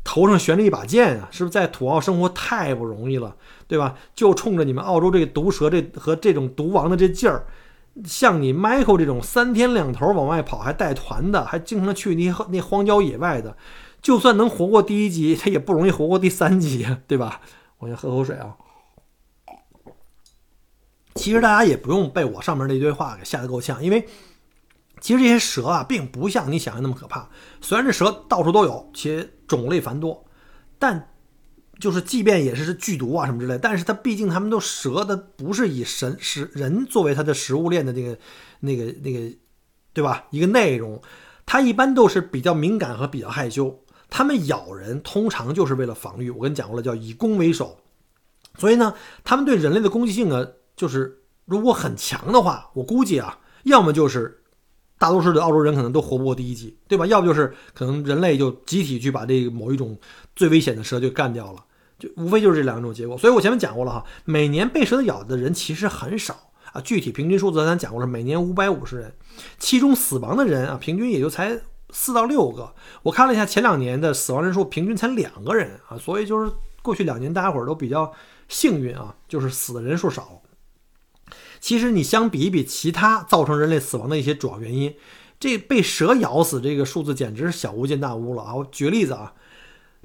[0.03, 3.37] 头上悬着一把剑啊，是不是在土澳生活太不容易了，
[3.69, 3.95] 对吧？
[4.15, 7.45] 就冲着你们澳洲这个毒蛇这和这种毒王的这劲儿，
[8.05, 13.57] 像你 Michael 这种三天两头往外跑还带团的，还经常去那那荒郊野外的，
[14.03, 17.41] 就算能活过第一集，他也不容易活过第三集，对吧？
[17.79, 18.57] 我先喝口水啊。
[21.15, 24.07] 其实大家也不用被我上面那堆话给吓得够呛，因为
[25.01, 27.31] 其实这些蛇啊，并不像你想象那么可怕。
[27.63, 30.27] 虽然这蛇到处都有，且种类繁多，
[30.79, 31.09] 但
[31.79, 38.19] 就是即便也是剧毒啊什么之类，但是它毕竟它们都蛇的不是以神食人作为它的食物链的那个
[38.61, 39.37] 那个那个，
[39.93, 40.25] 对吧？
[40.31, 41.01] 一个内容，
[41.45, 43.83] 它一般都是比较敏感和比较害羞。
[44.09, 47.77] 它们咬人通常就是为了防御，我跟你讲过了，叫以攻为守。
[48.57, 54.43] 所以呢，它们对人类的攻击性呢，就是如果很强的话，我估计啊，要么就是
[54.99, 57.05] 大多数的澳洲人可能都活不过第一季，对吧？
[57.05, 59.99] 要不就是可能人类就集体去把这某一种
[60.35, 61.62] 最危险的蛇就干掉了。
[61.99, 69.15] 就无非就是这两种结果，所以我前面讲过了哈，每年被蛇咬的人其实很少啊，具体平均数字咱讲过了，每年五百五十人，
[69.59, 72.75] 其中死亡的人啊，平均也就才四到六个。
[73.03, 78.13] 我看了一下前两年的死亡人数，平均才两个人啊，所以就是过去两年大家伙儿都比较
[78.47, 80.43] 幸运啊，就是死的人数少。
[81.61, 84.95] 其实你相比一比其他造成人类死亡的一些主要原因，
[85.41, 88.55] 这被蛇咬死这个数字简直是小巫见大巫了啊！
[88.55, 89.33] 我举例子啊。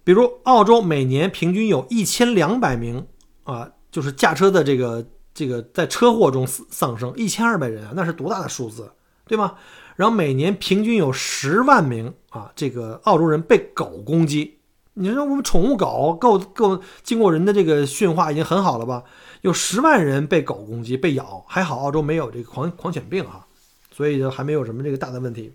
[0.03, 3.05] 比如，澳洲每年平均有一千两百名
[3.43, 8.91] 啊，就是驾车的这个这个在车祸中丧丧生一千二百人啊，那是多大的数字，
[9.27, 9.55] 对吗？
[9.95, 14.57] 然后每年平均有十万名啊，这个澳洲人被狗攻击。
[14.93, 19.03] 你说我们宠物狗够够经过人的这个驯化已经很好了吧？
[19.41, 23.45] 有十万人被狗攻击被咬，还好澳洲没有这个狂狂犬病啊，
[23.91, 25.53] 所以就还没有什么这个大的问题。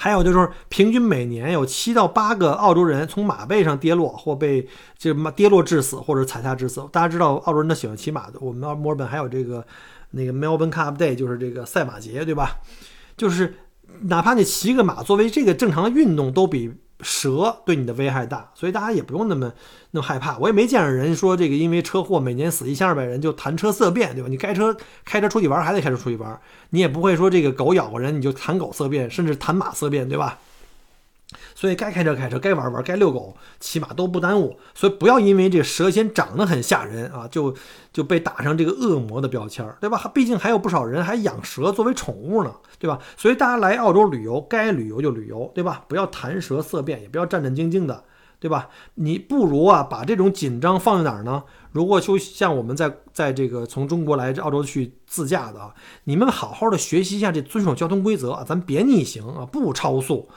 [0.00, 6.80] 还有就是，平均每年有七到八个澳洲人从马背上跌落，或被就马跌落致死，或者踩踏致死。
[6.92, 8.38] 大家知道，澳洲人他喜欢骑马的。
[8.40, 9.66] 我们墨尔本还有这个
[10.12, 12.58] 那个 Melbourne Cup Day，就是这个赛马节，对吧？
[13.16, 13.56] 就是
[14.02, 16.72] 哪怕你骑个马，作为这个正常的运动，都比。
[17.00, 19.52] 蛇对你的危害大，所以大家也不用那么
[19.92, 20.36] 那么害怕。
[20.38, 24.28] 我也没见着人说这个因为车祸每年死一千二百人就谈车色变，对吧？
[24.28, 30.38] 你开车开车出去玩还得开车出去玩，你也不会说这个狗咬过人你就谈狗色变，甚至谈马色变，对吧？
[31.58, 34.56] 所以该开车开车，该玩玩，该遛狗骑马都不耽误。
[34.76, 37.52] 所以不要因为这蛇仙长得很吓人啊，就
[37.92, 40.08] 就被打上这个恶魔的标签儿，对吧？
[40.14, 43.00] 毕竟还有不少人还养蛇作为宠物呢，对吧？
[43.16, 45.82] 所以大家来澳洲旅游，该旅游就旅游，对吧？
[45.88, 48.04] 不要谈蛇色变，也不要战战兢兢的，
[48.38, 48.68] 对吧？
[48.94, 51.42] 你不如啊，把这种紧张放在哪儿呢？
[51.72, 60.28] 如果就像我们在在这个从中国来澳洲去自驾的啊，你们好好的学习一下这遵守交通规则啊，咱别逆行啊，不超速。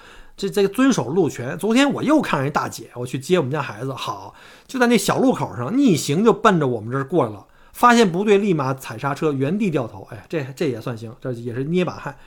[0.42, 1.56] 这这个遵守路权。
[1.60, 4.34] 昨天我又看上一大姐，我去接我们家孩子，好，
[4.66, 7.46] 就在那小路口上逆行，就奔着我们这儿过来了。
[7.74, 10.08] 发现不对，立马踩刹车，原地掉头。
[10.10, 12.18] 哎，这这也算行，这也是捏把汗。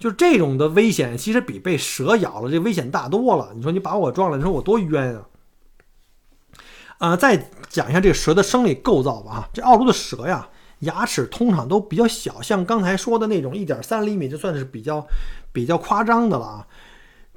[0.00, 3.50] 就是这种的危险，其实比被蛇咬了这危险大多了。
[3.54, 5.22] 你说你把我撞了，你说我多冤啊！
[6.98, 9.32] 啊，再讲一下这蛇的生理构造吧。
[9.32, 10.48] 哈，这澳洲的蛇呀，
[10.80, 15.06] 牙齿通常都比较小，像刚才说的那种一点三厘米，就算是比较
[15.52, 16.66] 比较夸张的了啊。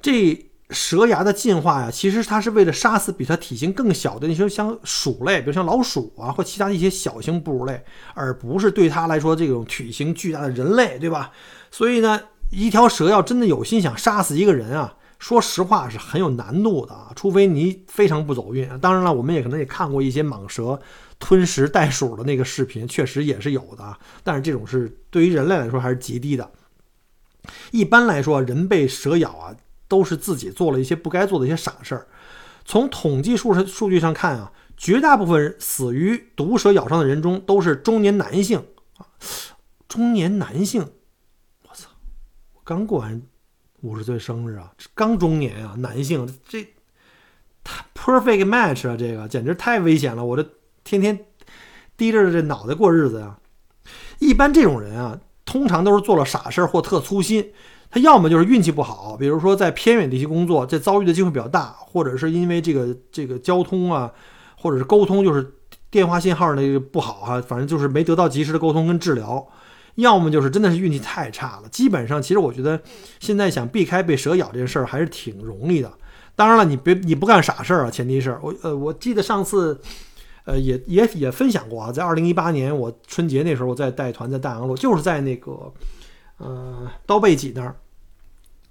[0.04, 11.32] 这蛇牙的进化呀，其实它是为了杀死比它体型更小的那些像鼠类，比如像老鼠啊，或其他一些小型哺乳类，而不是对它来说这种体型巨大的人类，对吧？
[11.70, 18.68] 所以呢，一条蛇要真的有心想杀死一个人啊，说实话是很有难度的啊，除非你非常不走运。
[18.80, 20.78] 当然了，我们也可能也看过一些蟒蛇
[21.18, 26.50] 吞食袋鼠的那个视频，确实也是有的，但是这种是对于人类来说还是极低的。
[27.70, 29.56] 一般来说，人被蛇咬啊。
[29.88, 32.06] 都是自己做了一些不该做的一些傻事儿。
[32.64, 38.64] 从统计数数据上看啊，绝大部分死于毒蛇咬伤的人中都是中年男性
[38.96, 39.06] 啊。
[39.86, 40.90] 中年男性，
[41.68, 41.90] 我操！
[42.54, 43.22] 我刚过完
[43.82, 46.66] 五十岁生日啊，刚中年啊，男性这
[47.62, 50.24] 太 perfect match 啊，这个简直太危险了。
[50.24, 50.50] 我这
[50.82, 51.26] 天天
[51.96, 53.38] 低着这脑袋过日子呀。
[54.18, 57.52] 一般这种人啊，通常都是做了傻事儿或特粗心。
[57.94, 64.10] 他要么就是运气不好，比如说在偏远地区工作，这遭遇的机会比较大，或者是因为这个这个交通啊，
[64.58, 65.54] 或者是沟通，就是
[65.92, 69.46] 电话信号那个不好哈，反正就是没得到及时的沟通跟治疗。
[69.94, 71.68] 要么就是真的是运气太差了。
[71.68, 72.80] 基本上，其实我觉得
[73.20, 75.88] 现在想避开被蛇咬这件事儿还是挺容易的。
[76.34, 79.80] 当然了，你别你不干傻事儿啊，前提是我呃，我记得上次
[80.46, 85.72] 呃也也也分享过啊，在二零一八年我春节那时候我在带团在大洋路，就是在那个
[86.38, 87.76] 呃刀背脊那儿。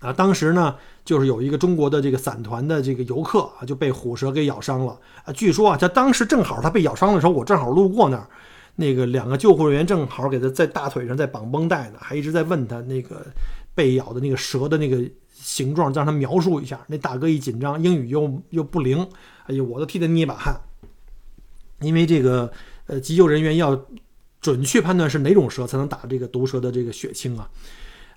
[0.03, 5.31] 啊，当时呢，就是有一个中国的这个散团的这个游客啊，就被虎蛇给咬伤了啊。
[5.31, 8.27] 据说啊，他当时正好他被咬伤的时候，我正好路过那儿，
[8.75, 13.25] 那个两个救护人员正好给他在大腿上在绑绷带呢，还一直在问他那个
[13.73, 16.79] 被咬的那个蛇的那个形状，让他描述一下。
[16.87, 19.07] 那大哥一紧张，英语又又不灵，
[19.45, 20.59] 哎呦，我都替他捏把汗，
[21.79, 22.51] 因为这个
[22.87, 23.79] 呃急救人员要
[24.41, 27.49] 准确判断是哪种蛇才能打这个毒蛇的这个血清啊。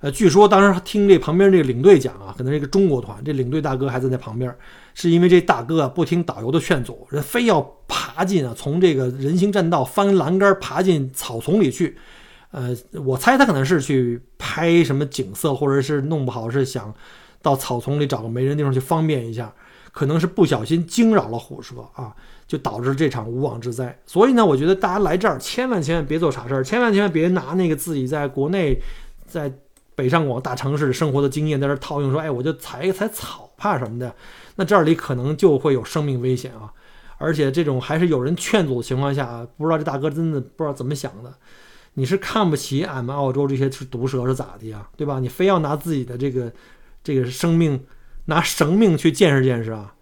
[0.00, 4.54] 呃，据说当时听这旁边这个领队讲啊，可能这个中国团这领队大哥还在那旁边，
[4.92, 11.96] 是因为这大哥啊不听导游的劝阻，人非要爬进啊，从这个人行栈道翻栏杆爬进草丛里去。
[12.50, 16.94] 呃，我猜他可能是去拍什么景色，或者是弄不好是想
[17.40, 19.52] 到草丛里找个没人地方去方便一下，
[19.92, 22.14] 可能是不小心惊扰了虎蛇啊，
[22.46, 23.98] 就导致这场无妄之灾。
[24.06, 28.78] 所以呢，我觉得大家来这儿千万千万别做傻事儿，千万千万别拿那个自己在国内
[29.26, 29.50] 在。
[29.96, 34.14] 北上广大城市生活的经验在这套用，说，哎，我就踩一踩草，怕什么的？
[34.54, 36.72] 那这里可能就会有生命危险啊！
[37.18, 41.32] 而且这种还是有人劝阻的情况下，不知道这大哥真的不知道怎么想的。
[41.94, 44.87] 你是看不起俺们澳洲这些是毒蛇是咋的呀？
[44.96, 45.18] 对吧？
[45.18, 46.52] 你非要拿自己的这个
[47.02, 47.82] 这个生命
[48.26, 49.94] 拿生命去见识见识啊！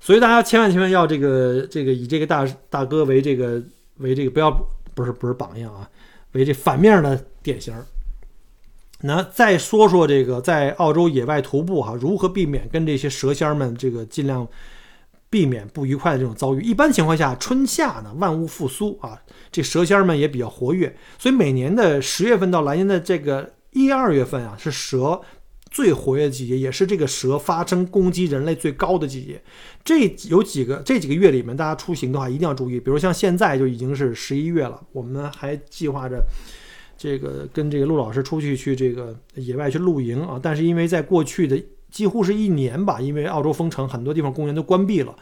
[0.00, 3.62] 所以大家千万千万要这个这个以这个大大哥为这个
[3.98, 4.50] 为这个不要
[4.94, 5.86] 不是不是榜样啊，
[6.32, 7.74] 为这反面的典型。
[9.02, 14.46] 那再说说这个在澳洲野外徒步哈，如何避免跟这些蛇仙儿们这个尽量
[15.30, 16.60] 避免不愉快的这种遭遇？
[16.60, 19.18] 一般情况下，春夏呢万物复苏啊，
[19.50, 25.20] 这蛇仙儿们也比较活跃，所以每年的十月份到来年的这个一二月份啊，是蛇
[25.70, 29.40] 最活跃的季节，也是这个蛇发生攻击人类最高的季节。
[29.82, 36.22] 这有几个这几个月里面，大家出行的话一定要注意，比如像现在就已经是十一月了，我们还计划着。
[37.02, 41.58] 这个跟这个陆老师出去去这个野外去露营啊，但是因为在过去的
[41.90, 45.16] 几乎是一年吧，因为澳洲封城，很多地方公园都关闭了。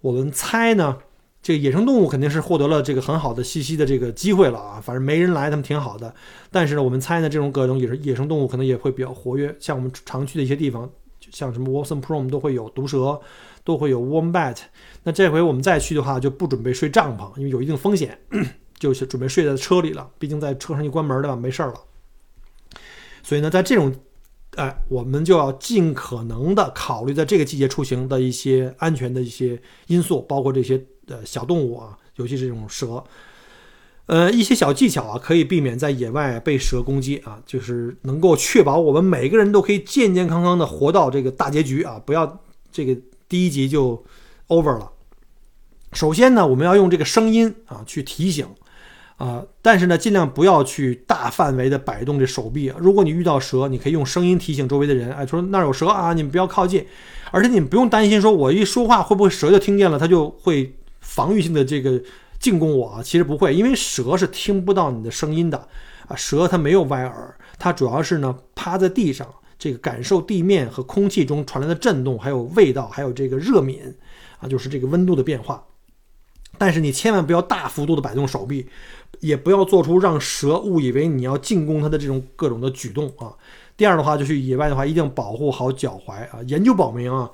[0.00, 0.96] 我们猜呢，
[1.42, 6.14] 这个野生动物肯定是获得了这个很好的栖息的这个机会了啊，反正没人来，他们挺好的。
[6.52, 10.88] 但是呢，我们猜呢，这种各种野生野生动物可能也会比较活跃，像我们常去的一些地方，
[11.32, 13.20] 像什么 w a t s o n Prom 都会有毒蛇，
[13.64, 14.56] 都会有 Wombat。
[15.02, 18.16] 那这回我们再去的话，就不准备睡帐篷，因为有一定风险。
[18.78, 21.36] 就是准备睡在车里了，毕竟在车上一关门对吧？
[21.36, 21.74] 没事儿了。
[23.22, 23.94] 所以呢，在这种，
[24.56, 33.04] 哎，我们就要尽可能的考虑在这个季节出行的一些安全的一些因素，包括这些呃小动物啊，尤其是这种蛇，
[34.06, 42.40] 呃，一些小技巧啊，可以避免在野外被蛇攻击啊，就是能够确保我们每个人都可以健健康康的活到这个大结局啊，不要
[42.72, 44.02] 这个第一集就
[44.46, 44.90] over 了。
[45.92, 48.46] 首先呢，我们要用这个声音啊去提醒。
[49.18, 52.72] 啊，但是呢，尽量不要去大范围的摆动这手臂。
[52.78, 56.86] 如果你遇到蛇，你可以用声音提醒周围的人，哎，说那儿有蛇啊，你们不要靠近。
[57.32, 62.00] 而且你们不用担心，说我一说话会不会蛇就听见了，它就会防御性的这个
[62.38, 63.02] 进攻我啊？
[63.02, 65.58] 其实不会，因为蛇是听不到你的声音的
[66.06, 66.14] 啊。
[66.14, 69.26] 蛇它没有歪耳，它主要是呢趴在地上，
[69.58, 73.80] 这个感受地面和空气中传来的震动，还有味道，还有这个热敏
[74.38, 75.64] 啊，就是这个温度的变化。
[76.56, 78.68] 但是你千万不要大幅度的摆动手臂。
[79.20, 83.34] 也不要做出让蛇误以为你要进攻它的这种各种的举动啊。
[83.76, 86.38] 第二的话，就去野外的话，一定保护好脚踝啊。
[86.46, 87.28] 研究表明啊，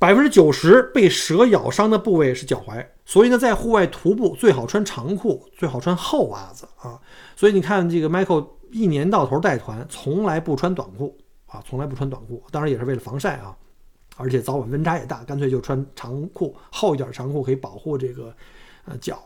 [0.00, 6.98] 百分之九十被蛇咬伤的部位是脚踝，所以呢，在户外徒步最好穿长裤，最好穿厚袜子啊。
[7.36, 13.54] 所以你看，这个 Michael 一年到头带团，从来不穿短裤啊，从来不穿短裤，当然也是为了防晒啊，
[14.16, 18.34] 而且早晚温差也大，干脆就穿长裤，厚一点长裤可以保护这个
[18.86, 19.22] 呃脚。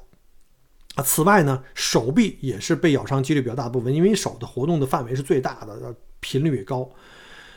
[0.97, 6.91] 啊，此外呢，手臂也是被咬伤几率比较大的部分，因为手的活动的范围是最大的，频率也高。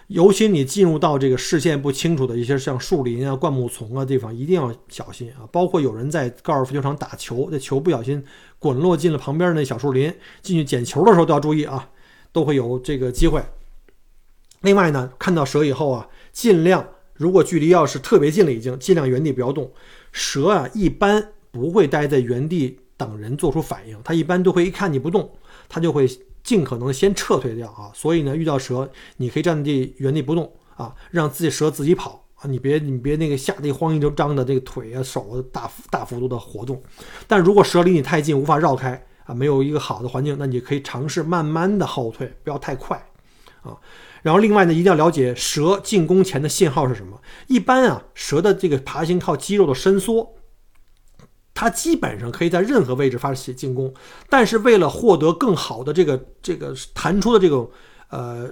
[0.08, 5.48] 尤其你进入到这个视线不清楚的一些像树林啊、灌木丛啊地方，一定要小心啊。
[5.52, 8.24] 包括有人在高尔夫球场打球，这球不小心
[8.60, 11.90] 滚落进了旁边那小树林，进去捡球的时候都要注意啊，
[12.32, 13.42] 都会有这个机会。
[14.62, 19.72] 另外呢，看到蛇以后啊，尽量如果距离要是特别近了，已经尽量原地不要动。
[20.12, 22.80] 蛇啊，一般不会待在原地。
[22.96, 25.30] 等人做出反应，它一般都会一看你不动，
[25.68, 26.08] 它就会
[26.44, 27.92] 尽可能先撤退掉啊。
[27.94, 36.82] 所以呢，遇到蛇，你可以站在地原地不动啊，让自己蛇自己跑啊，你别你别那个吓得慌一张的这个腿啊手啊大大幅度的活动。
[37.28, 43.04] 但如果蛇离你太近，无法绕开啊，没有一个好的环境，那你可以尝试慢慢的后退，不要太快
[43.64, 43.76] 啊。
[44.24, 47.22] 然后另外呢，一定要了解蛇进攻前的信号是什么。
[47.46, 50.34] 一般啊，蛇的这个爬行靠肌肉的伸缩。
[51.56, 53.94] 它基本上可以在任何位置发起进攻，
[54.28, 57.70] 但是为了获得更好的这个这个弹出的这种
[58.10, 58.52] 呃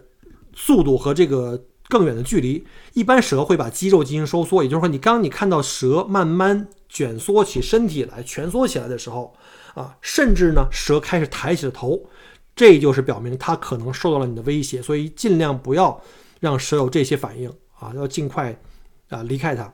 [0.53, 2.63] 速度和这个更远的距离，
[2.93, 4.61] 一般蛇会把肌肉进行收缩。
[4.63, 9.36] 也就是说，你刚你看到蛇慢慢卷缩起身体来、蜷缩起来的时候
[9.74, 12.07] 啊，甚至呢蛇开始抬起了头，
[12.56, 14.82] 这就是表明它可能受到了你的威胁。
[14.82, 16.02] 所以尽量不要
[16.39, 18.56] 让蛇有这些反应啊，要尽快
[19.10, 19.72] 啊离开它。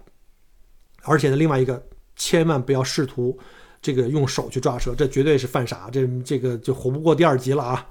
[1.03, 1.81] 而且呢，另外一个。
[2.19, 3.37] 千万不要试图
[3.79, 7.87] 这个用手去抓蛇，这绝对是犯傻，这这个就活不过第二集了啊。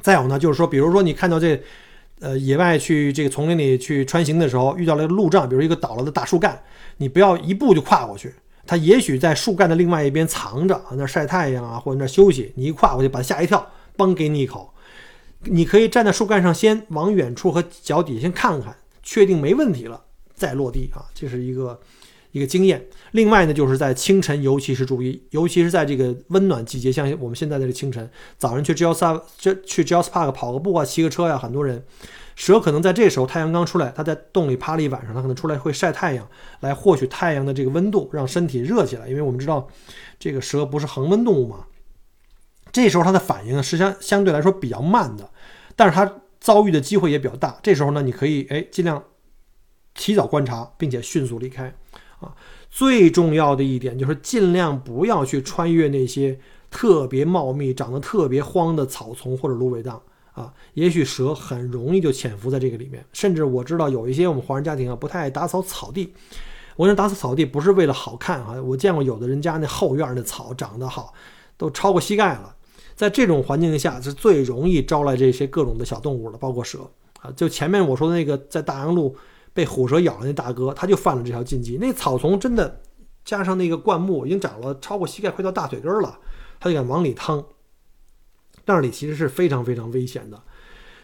[0.00, 1.62] 再有呢，就是说，比如说你看到这，
[2.20, 6.58] 呃，野外去这个丛林里去穿行的时候，遇到了路障，比如一个倒了的大树干，
[6.96, 8.34] 你不要一步就跨过去，
[8.66, 14.72] 它也许在树干的另外一边藏着，啊那晒太阳啊，或者那休息，你一跨过去把它吓一跳，嘣给你一口。
[15.44, 20.00] 你可以站在树干上，先往远处和脚底先看看，确定没问题了
[20.34, 21.80] 再落地啊，这是一个
[22.30, 22.86] 一个经验。
[23.10, 28.08] 另外呢，就是在清晨，尤其是注意，尤其是在这个温暖季节，像我们现在的这清晨，
[28.38, 31.84] 早上去 j 斯 s 这去 j 斯 s Park 跑个步啊，骑个车呀，很多人
[32.34, 36.26] 蛇可能在这时候太阳刚出来，它在洞里趴了一晚上，它可能出来会晒太阳，
[36.60, 39.08] 来获取太阳的这个温度，让身体热起来。
[39.08, 39.68] 因为我们知道
[40.18, 41.66] 这个蛇不是恒温动物嘛。
[42.72, 45.30] 这时候它的反应是相相对来说比较慢的，
[45.76, 47.58] 但是它遭遇的机会也比较大。
[47.62, 49.04] 这时候呢，你可以哎尽量
[49.94, 51.74] 提早观察，并且迅速离开
[52.20, 52.34] 啊。
[52.70, 60.00] 最重要的一点就是尽量不要去穿越那些特别茂密、长得特别荒的草丛或者芦苇荡
[60.32, 60.52] 啊。
[60.74, 63.04] 也许蛇很容易就潜伏在这个里面。
[63.12, 66.12] 甚至我知道有一些我们华人家庭啊不太爱打扫草地。
[66.76, 71.12] 我想打扫草地不是为了好看啊，我见过有的人家那后院那草长得好，
[71.58, 72.56] 都超过膝盖了。
[72.94, 76.78] 在这种环境下是最容易招来这些各种的小动物的，包括蛇
[77.20, 77.30] 啊。
[77.36, 79.14] 就前面我说的那个在大洋路
[79.52, 81.76] 被虎蛇咬了那大哥，他就犯了这条禁忌。
[81.78, 82.80] 那草丛真的
[83.24, 86.18] 加上那个灌木已经长了超过膝盖，快到大腿根了，
[86.58, 87.44] 他就敢往里趟。
[88.66, 90.40] 那里其实是非常非常危险的。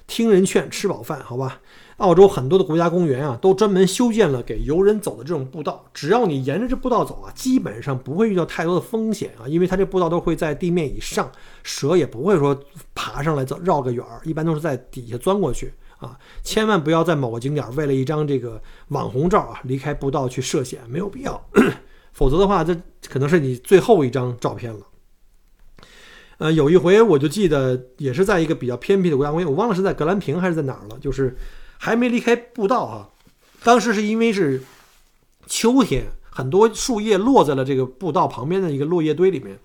[0.07, 1.61] 听人劝，吃饱饭，好吧。
[1.99, 5.85] 澳洲很多的国家公园啊，都专门修建了给游人走的这种步道。
[5.93, 11.31] 只要你沿着这步道走啊，基本上不会遇到太多的风险啊，因为它这步道都会在地面以上，
[11.63, 12.59] 蛇也不会说
[12.95, 16.17] 爬上来走绕个远儿，一般都是在底下钻过去啊。
[16.43, 21.45] 千万不要在某个景点为了一张这个网红照啊离开步道去涉险，没有必要。
[22.15, 22.75] 否则的话，这
[23.11, 24.81] 可能是你最后一张照片了。
[26.39, 31.37] 呃，有一回我就记得也是在一个比较偏僻的国家公园，我忘了是在格兰平还是在哪儿了，就是。
[31.81, 33.09] 还没离开步道啊，
[33.63, 34.61] 当时是因为是
[35.47, 39.57] 秋天，很多树叶落在了这个步道旁边的一个落叶堆里面。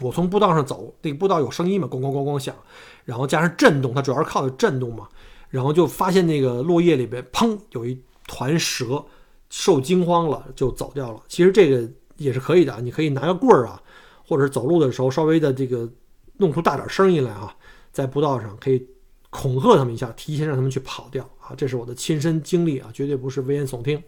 [0.00, 2.56] 我从步道上走，那个步道有声音嘛，咣咣咣咣响，
[3.04, 5.06] 然后加上震动，它主要是靠的震动嘛，
[5.50, 9.04] 然后就发现那个落叶里边，砰，有一团蛇，
[9.50, 11.20] 受惊慌了就走掉了。
[11.28, 11.86] 其实这个
[12.16, 13.82] 也是可以的，你可以拿个棍儿啊，
[14.28, 15.90] 或者是走路的时候稍微的这个
[16.36, 17.56] 弄出大点声音来啊，
[17.90, 18.86] 在步道上可以。
[19.30, 21.52] 恐吓他们一下，提前让他们去跑掉啊！
[21.54, 24.02] 这是我的亲身经历啊，绝对不是危言耸听。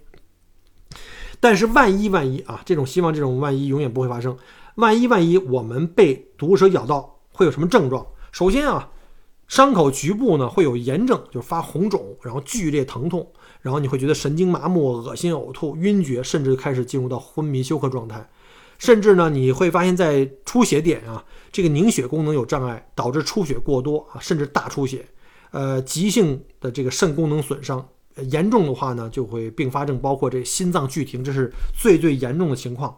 [1.39, 4.35] 但是万一万一啊，这种希望这种万一永远不会发生。
[4.77, 8.07] 万一万一我们被毒蛇咬到，会有什么症状？
[8.33, 8.91] 首先啊，
[9.47, 18.27] 伤口局部呢会有炎症，就是发红肿，然后剧烈疼痛，然后你会觉得神经麻木、恶心、呕吐、晕厥，甚至开始进入到昏迷休克状态。
[18.81, 21.23] 甚至呢，你会发现在出血点啊，
[21.53, 25.05] 这个凝血功能有障碍，导致出血过多啊，甚至大出血，
[25.51, 27.87] 呃，急性的这个肾功能损伤，
[28.31, 32.97] 严重的话呢，就会并发症，包括这心脏剧停，这是最最严重的情况。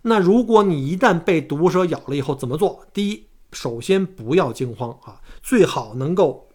[0.00, 2.86] 那如果你一旦被毒蛇咬了以后怎么做？
[2.94, 6.47] 第一，首先不要惊慌啊，最好能够。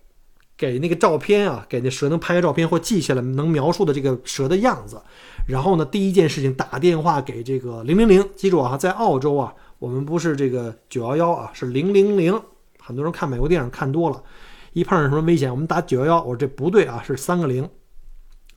[0.56, 5.02] 给那个照片啊，给那蛇能拍个照片或记下来能描述的这个蛇的样子，
[5.48, 12.40] 然后呢，第一件事情打电话给这个零零零，记住啊，在澳洲啊，我们不是这个九幺幺啊，是零零零。
[12.80, 14.24] 很多人看美国电影看多了，
[14.74, 17.68] 一碰上什么危险，我们打九幺幺，我说这不对啊，是三个零。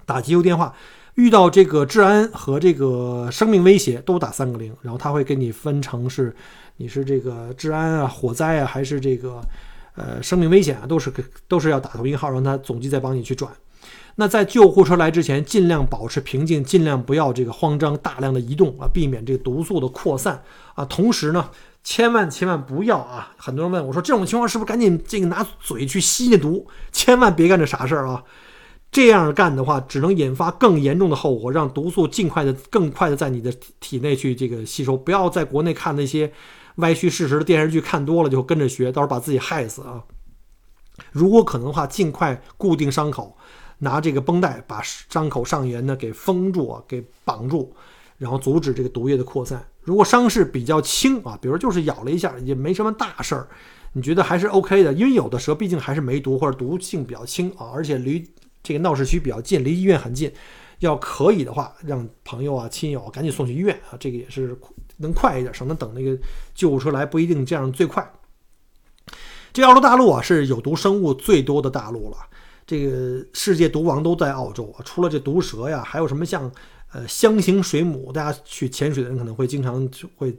[0.05, 0.75] 打急救电话，
[1.15, 6.37] 遇到这个治安和这个生命威胁都打三个零，然后他会给你分成是
[6.77, 9.41] 你是这个治安啊、火灾啊，还是这个。
[9.97, 11.13] 呃，生命危险啊，都是
[11.49, 13.51] 都是要打同一号，让他总机再帮你去转。
[14.19, 20.43] 那在救护车来之前，尽量保持平静，尽量不要这个慌张，大量的移动啊，避免这个毒素的扩散
[20.75, 20.85] 啊。
[20.87, 21.51] 同时呢，
[21.85, 23.35] 千万千万不要啊！
[23.37, 26.67] 很多人问我说，这种情况是不是赶紧这个拿嘴去吸那毒？
[26.93, 28.25] 千万别干这傻事儿啊！
[28.91, 34.97] 这样干的话，只能引发更严重的后果，让毒素尽快的、更快的在你的体内去这个吸收。
[34.97, 36.33] 不要在国内看那些。
[36.77, 40.05] 歪曲事实的电视剧看多了就跟着学，到时候把自己害死啊！
[41.13, 43.37] 如果可能的话，尽快固定伤口，
[43.79, 47.75] 拿这个绷带把伤口上沿呢给封住啊，给绑住，
[48.19, 49.67] 然后阻止这个毒液的扩散。
[49.83, 53.49] 如果伤势比较轻啊，比如就是咬了一下，也没什么大事儿，
[53.93, 58.27] 你觉得还是 OK 的，因为有的蛇毕竟还是没毒或者毒性比较轻啊，而且离
[58.63, 60.31] 这个闹市区比较近，离医院很近。
[60.81, 64.55] 要可以的话，让朋友啊、亲友赶紧送去医院啊，这个也是。
[64.99, 66.19] 能快一点，省得等那个
[66.55, 68.11] 救护车来，不一定这样最快。
[69.53, 72.17] 这澳洲大陆啊，是有毒生物最多的大陆了。
[72.67, 76.51] 这个世界毒王都在澳洲啊，除了这毒蛇呀，还有什么像
[76.93, 80.37] 呃箱型水母，大家去潜水的人可能会经常会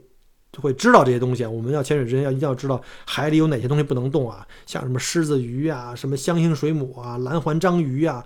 [0.52, 1.44] 就会知道这些东西。
[1.46, 8.24] 我们要潜水之前要一定要知道海里有哪些东西不能动啊，像什么狮子鱼啊、什么箱型水母啊、蓝环章鱼啊，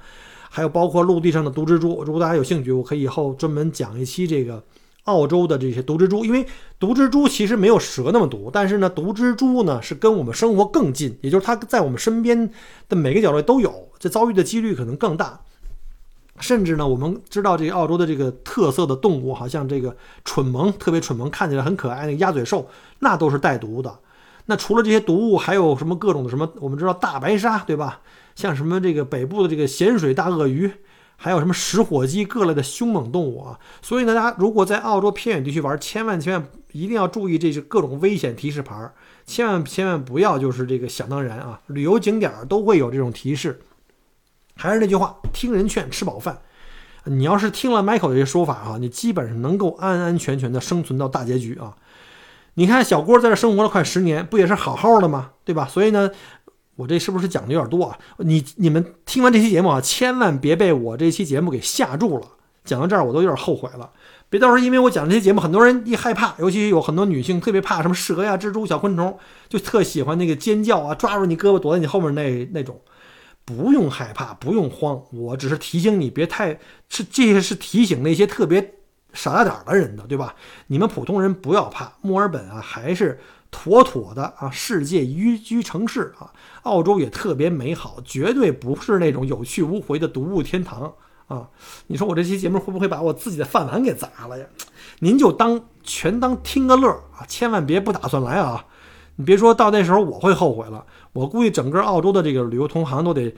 [0.51, 2.03] 还有包括陆地上的毒蜘蛛。
[2.05, 4.62] 如果大家有兴趣，我可以以后专门讲一期这个。
[5.05, 6.46] 澳洲的这些毒蜘蛛，因为
[6.78, 12.50] 毒蜘蛛其实没有蛇那么毒，但是呢，毒蜘蛛呢是跟我们生活更近，也就是它在我们身边
[12.88, 15.40] 的每个角落都有，这遭遇的几率可能更大。
[16.40, 22.68] 甚至呢，我们知道这个澳洲的这个特色的动物，好像这个蠢萌，特别蠢萌，看起来很可爱那个鸭嘴兽，
[23.00, 23.98] 那都是带毒的。
[24.46, 26.48] 那除了这些毒物，还有什么各种的什么？
[26.61, 28.00] 我们知道大白鲨，对吧？
[28.34, 30.72] 像什么这个北部的这个咸水大鳄鱼。
[31.25, 33.57] 还有什么食火鸡各类的凶猛动物啊？
[33.81, 38.91] 所以呢，大家如果在澳洲偏远地区玩，千万千万一定要注意这些各种危险提示牌，
[39.25, 41.61] 千万千万不要就是这个想当然啊！
[41.68, 43.61] 旅游景点都会有这种提示。
[44.57, 46.41] 还是那句话，听人劝，吃饱饭。
[47.05, 51.77] 你要是听了 Michael 这些说法啊，你基本上能够安安全全的生存到大结局啊！
[52.55, 55.31] 你看小郭在这生活了快十年，不也是好好的吗？
[55.45, 55.68] 对吧？
[55.68, 56.11] 所以呢。
[56.77, 57.99] 我这是不是讲的有点多啊？
[58.18, 62.27] 你你们听完这期节目啊，千万别被我这期节目给吓住了。
[62.64, 63.91] 讲到这儿，我都有点后悔了。
[64.31, 69.18] 别到时候因为我讲这些节目，很多人一害怕，尤其有很多女性特别怕什么蛇呀、蜘蛛、小昆虫，
[69.49, 72.81] 就特喜欢那个尖叫啊，抓住你胳膊躲在你后面那那种。
[73.45, 76.59] 不用害怕，不用慌，我只是提醒你别太
[76.89, 78.75] 是这些是提醒那些特别
[79.12, 80.37] 傻大胆的人的，对吧？
[80.68, 81.93] 你们普通人不要怕。
[82.01, 83.20] 墨尔本啊，还是。
[83.53, 86.32] 妥妥的啊，世界宜居城市啊，
[86.62, 90.92] 澳洲也特别美好，绝对不是那种有去无回的毒物天堂
[91.28, 91.48] 啊！
[91.86, 94.46] 你说我这期节目会不会把我自己的饭碗给砸了呀？
[94.98, 98.64] 您就当全当听个乐啊，千万别不打算来啊！
[99.16, 103.32] 你别说到那时候我会后悔了，我估计整个澳洲的这个旅游同行都得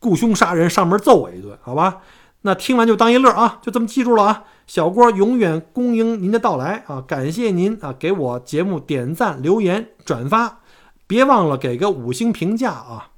[0.00, 2.02] 雇凶杀人上门揍我一顿，好吧？
[2.42, 4.44] 那听完就当一乐啊，就这么记住了啊！
[4.66, 7.02] 小郭永远恭迎您的到来啊！
[7.06, 10.60] 感谢您啊，给我节目点赞、留言、转发，
[11.06, 13.10] 别忘了给个五星评价啊！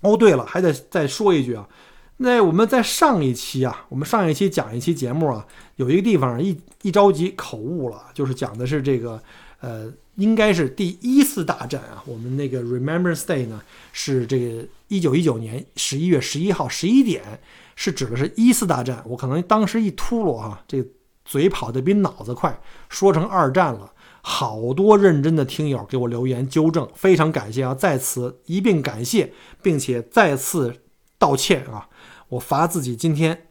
[0.00, 1.68] 哦，对了，还得再说一句啊，
[2.16, 9.22] 那我们在上一期啊，我们上一期讲一期节目啊，有一个地方一一着急口误了，就是讲的是这个
[9.60, 12.02] 呃，应该是第一次大战啊。
[12.06, 17.40] 我们那个 Remembrance Day 呢，是这个一九一九年十一月十一号十一点。
[17.74, 20.86] 是指的是一次大战，我可能当时一秃噜哈，这
[21.24, 22.60] 嘴跑得比脑子快，
[22.90, 23.90] 说成二战了。
[24.20, 29.32] 好多认真的听友给我留言纠正，非常感谢啊，在此一并感谢，
[29.62, 30.82] 并且再次
[31.18, 31.88] 道歉啊。
[32.28, 33.46] 我罚自己今天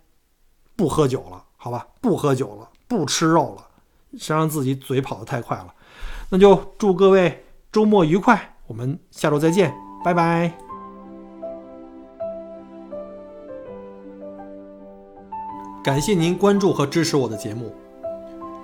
[0.75, 3.67] 不喝酒了，好吧，不喝酒了，不吃肉了，
[4.19, 5.73] 谁让自己嘴跑得太快了。
[6.33, 10.49] 那就祝各位周末愉快，我们下周再见，拜拜。
[15.83, 17.75] 感谢您关注和支持我的节目。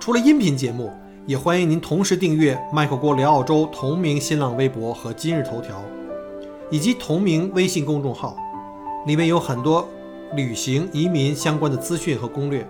[0.00, 0.90] 除了音频节目，
[1.26, 5.78] 也欢迎您同时订阅“麦克郭聊澳洲”同名新浪微博和今日头条，
[6.70, 8.34] 以及同名微信公众号，
[9.04, 9.86] 里面有很多
[10.34, 12.66] 旅行、移民相关的资讯和攻略。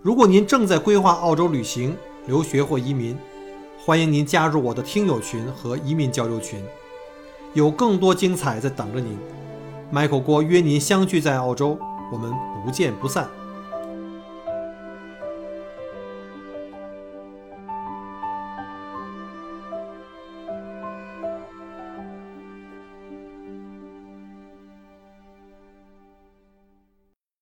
[0.00, 1.94] 如果您正在规划澳洲旅行、
[2.26, 3.14] 留学或移民，
[3.84, 6.62] 欢迎您加入我的听友群和移民交流群，
[7.52, 9.18] 有更多精彩在等着您。
[9.92, 11.76] Michael 郭约您相聚在澳洲。
[12.12, 12.32] 我们
[12.64, 13.28] 不见不散。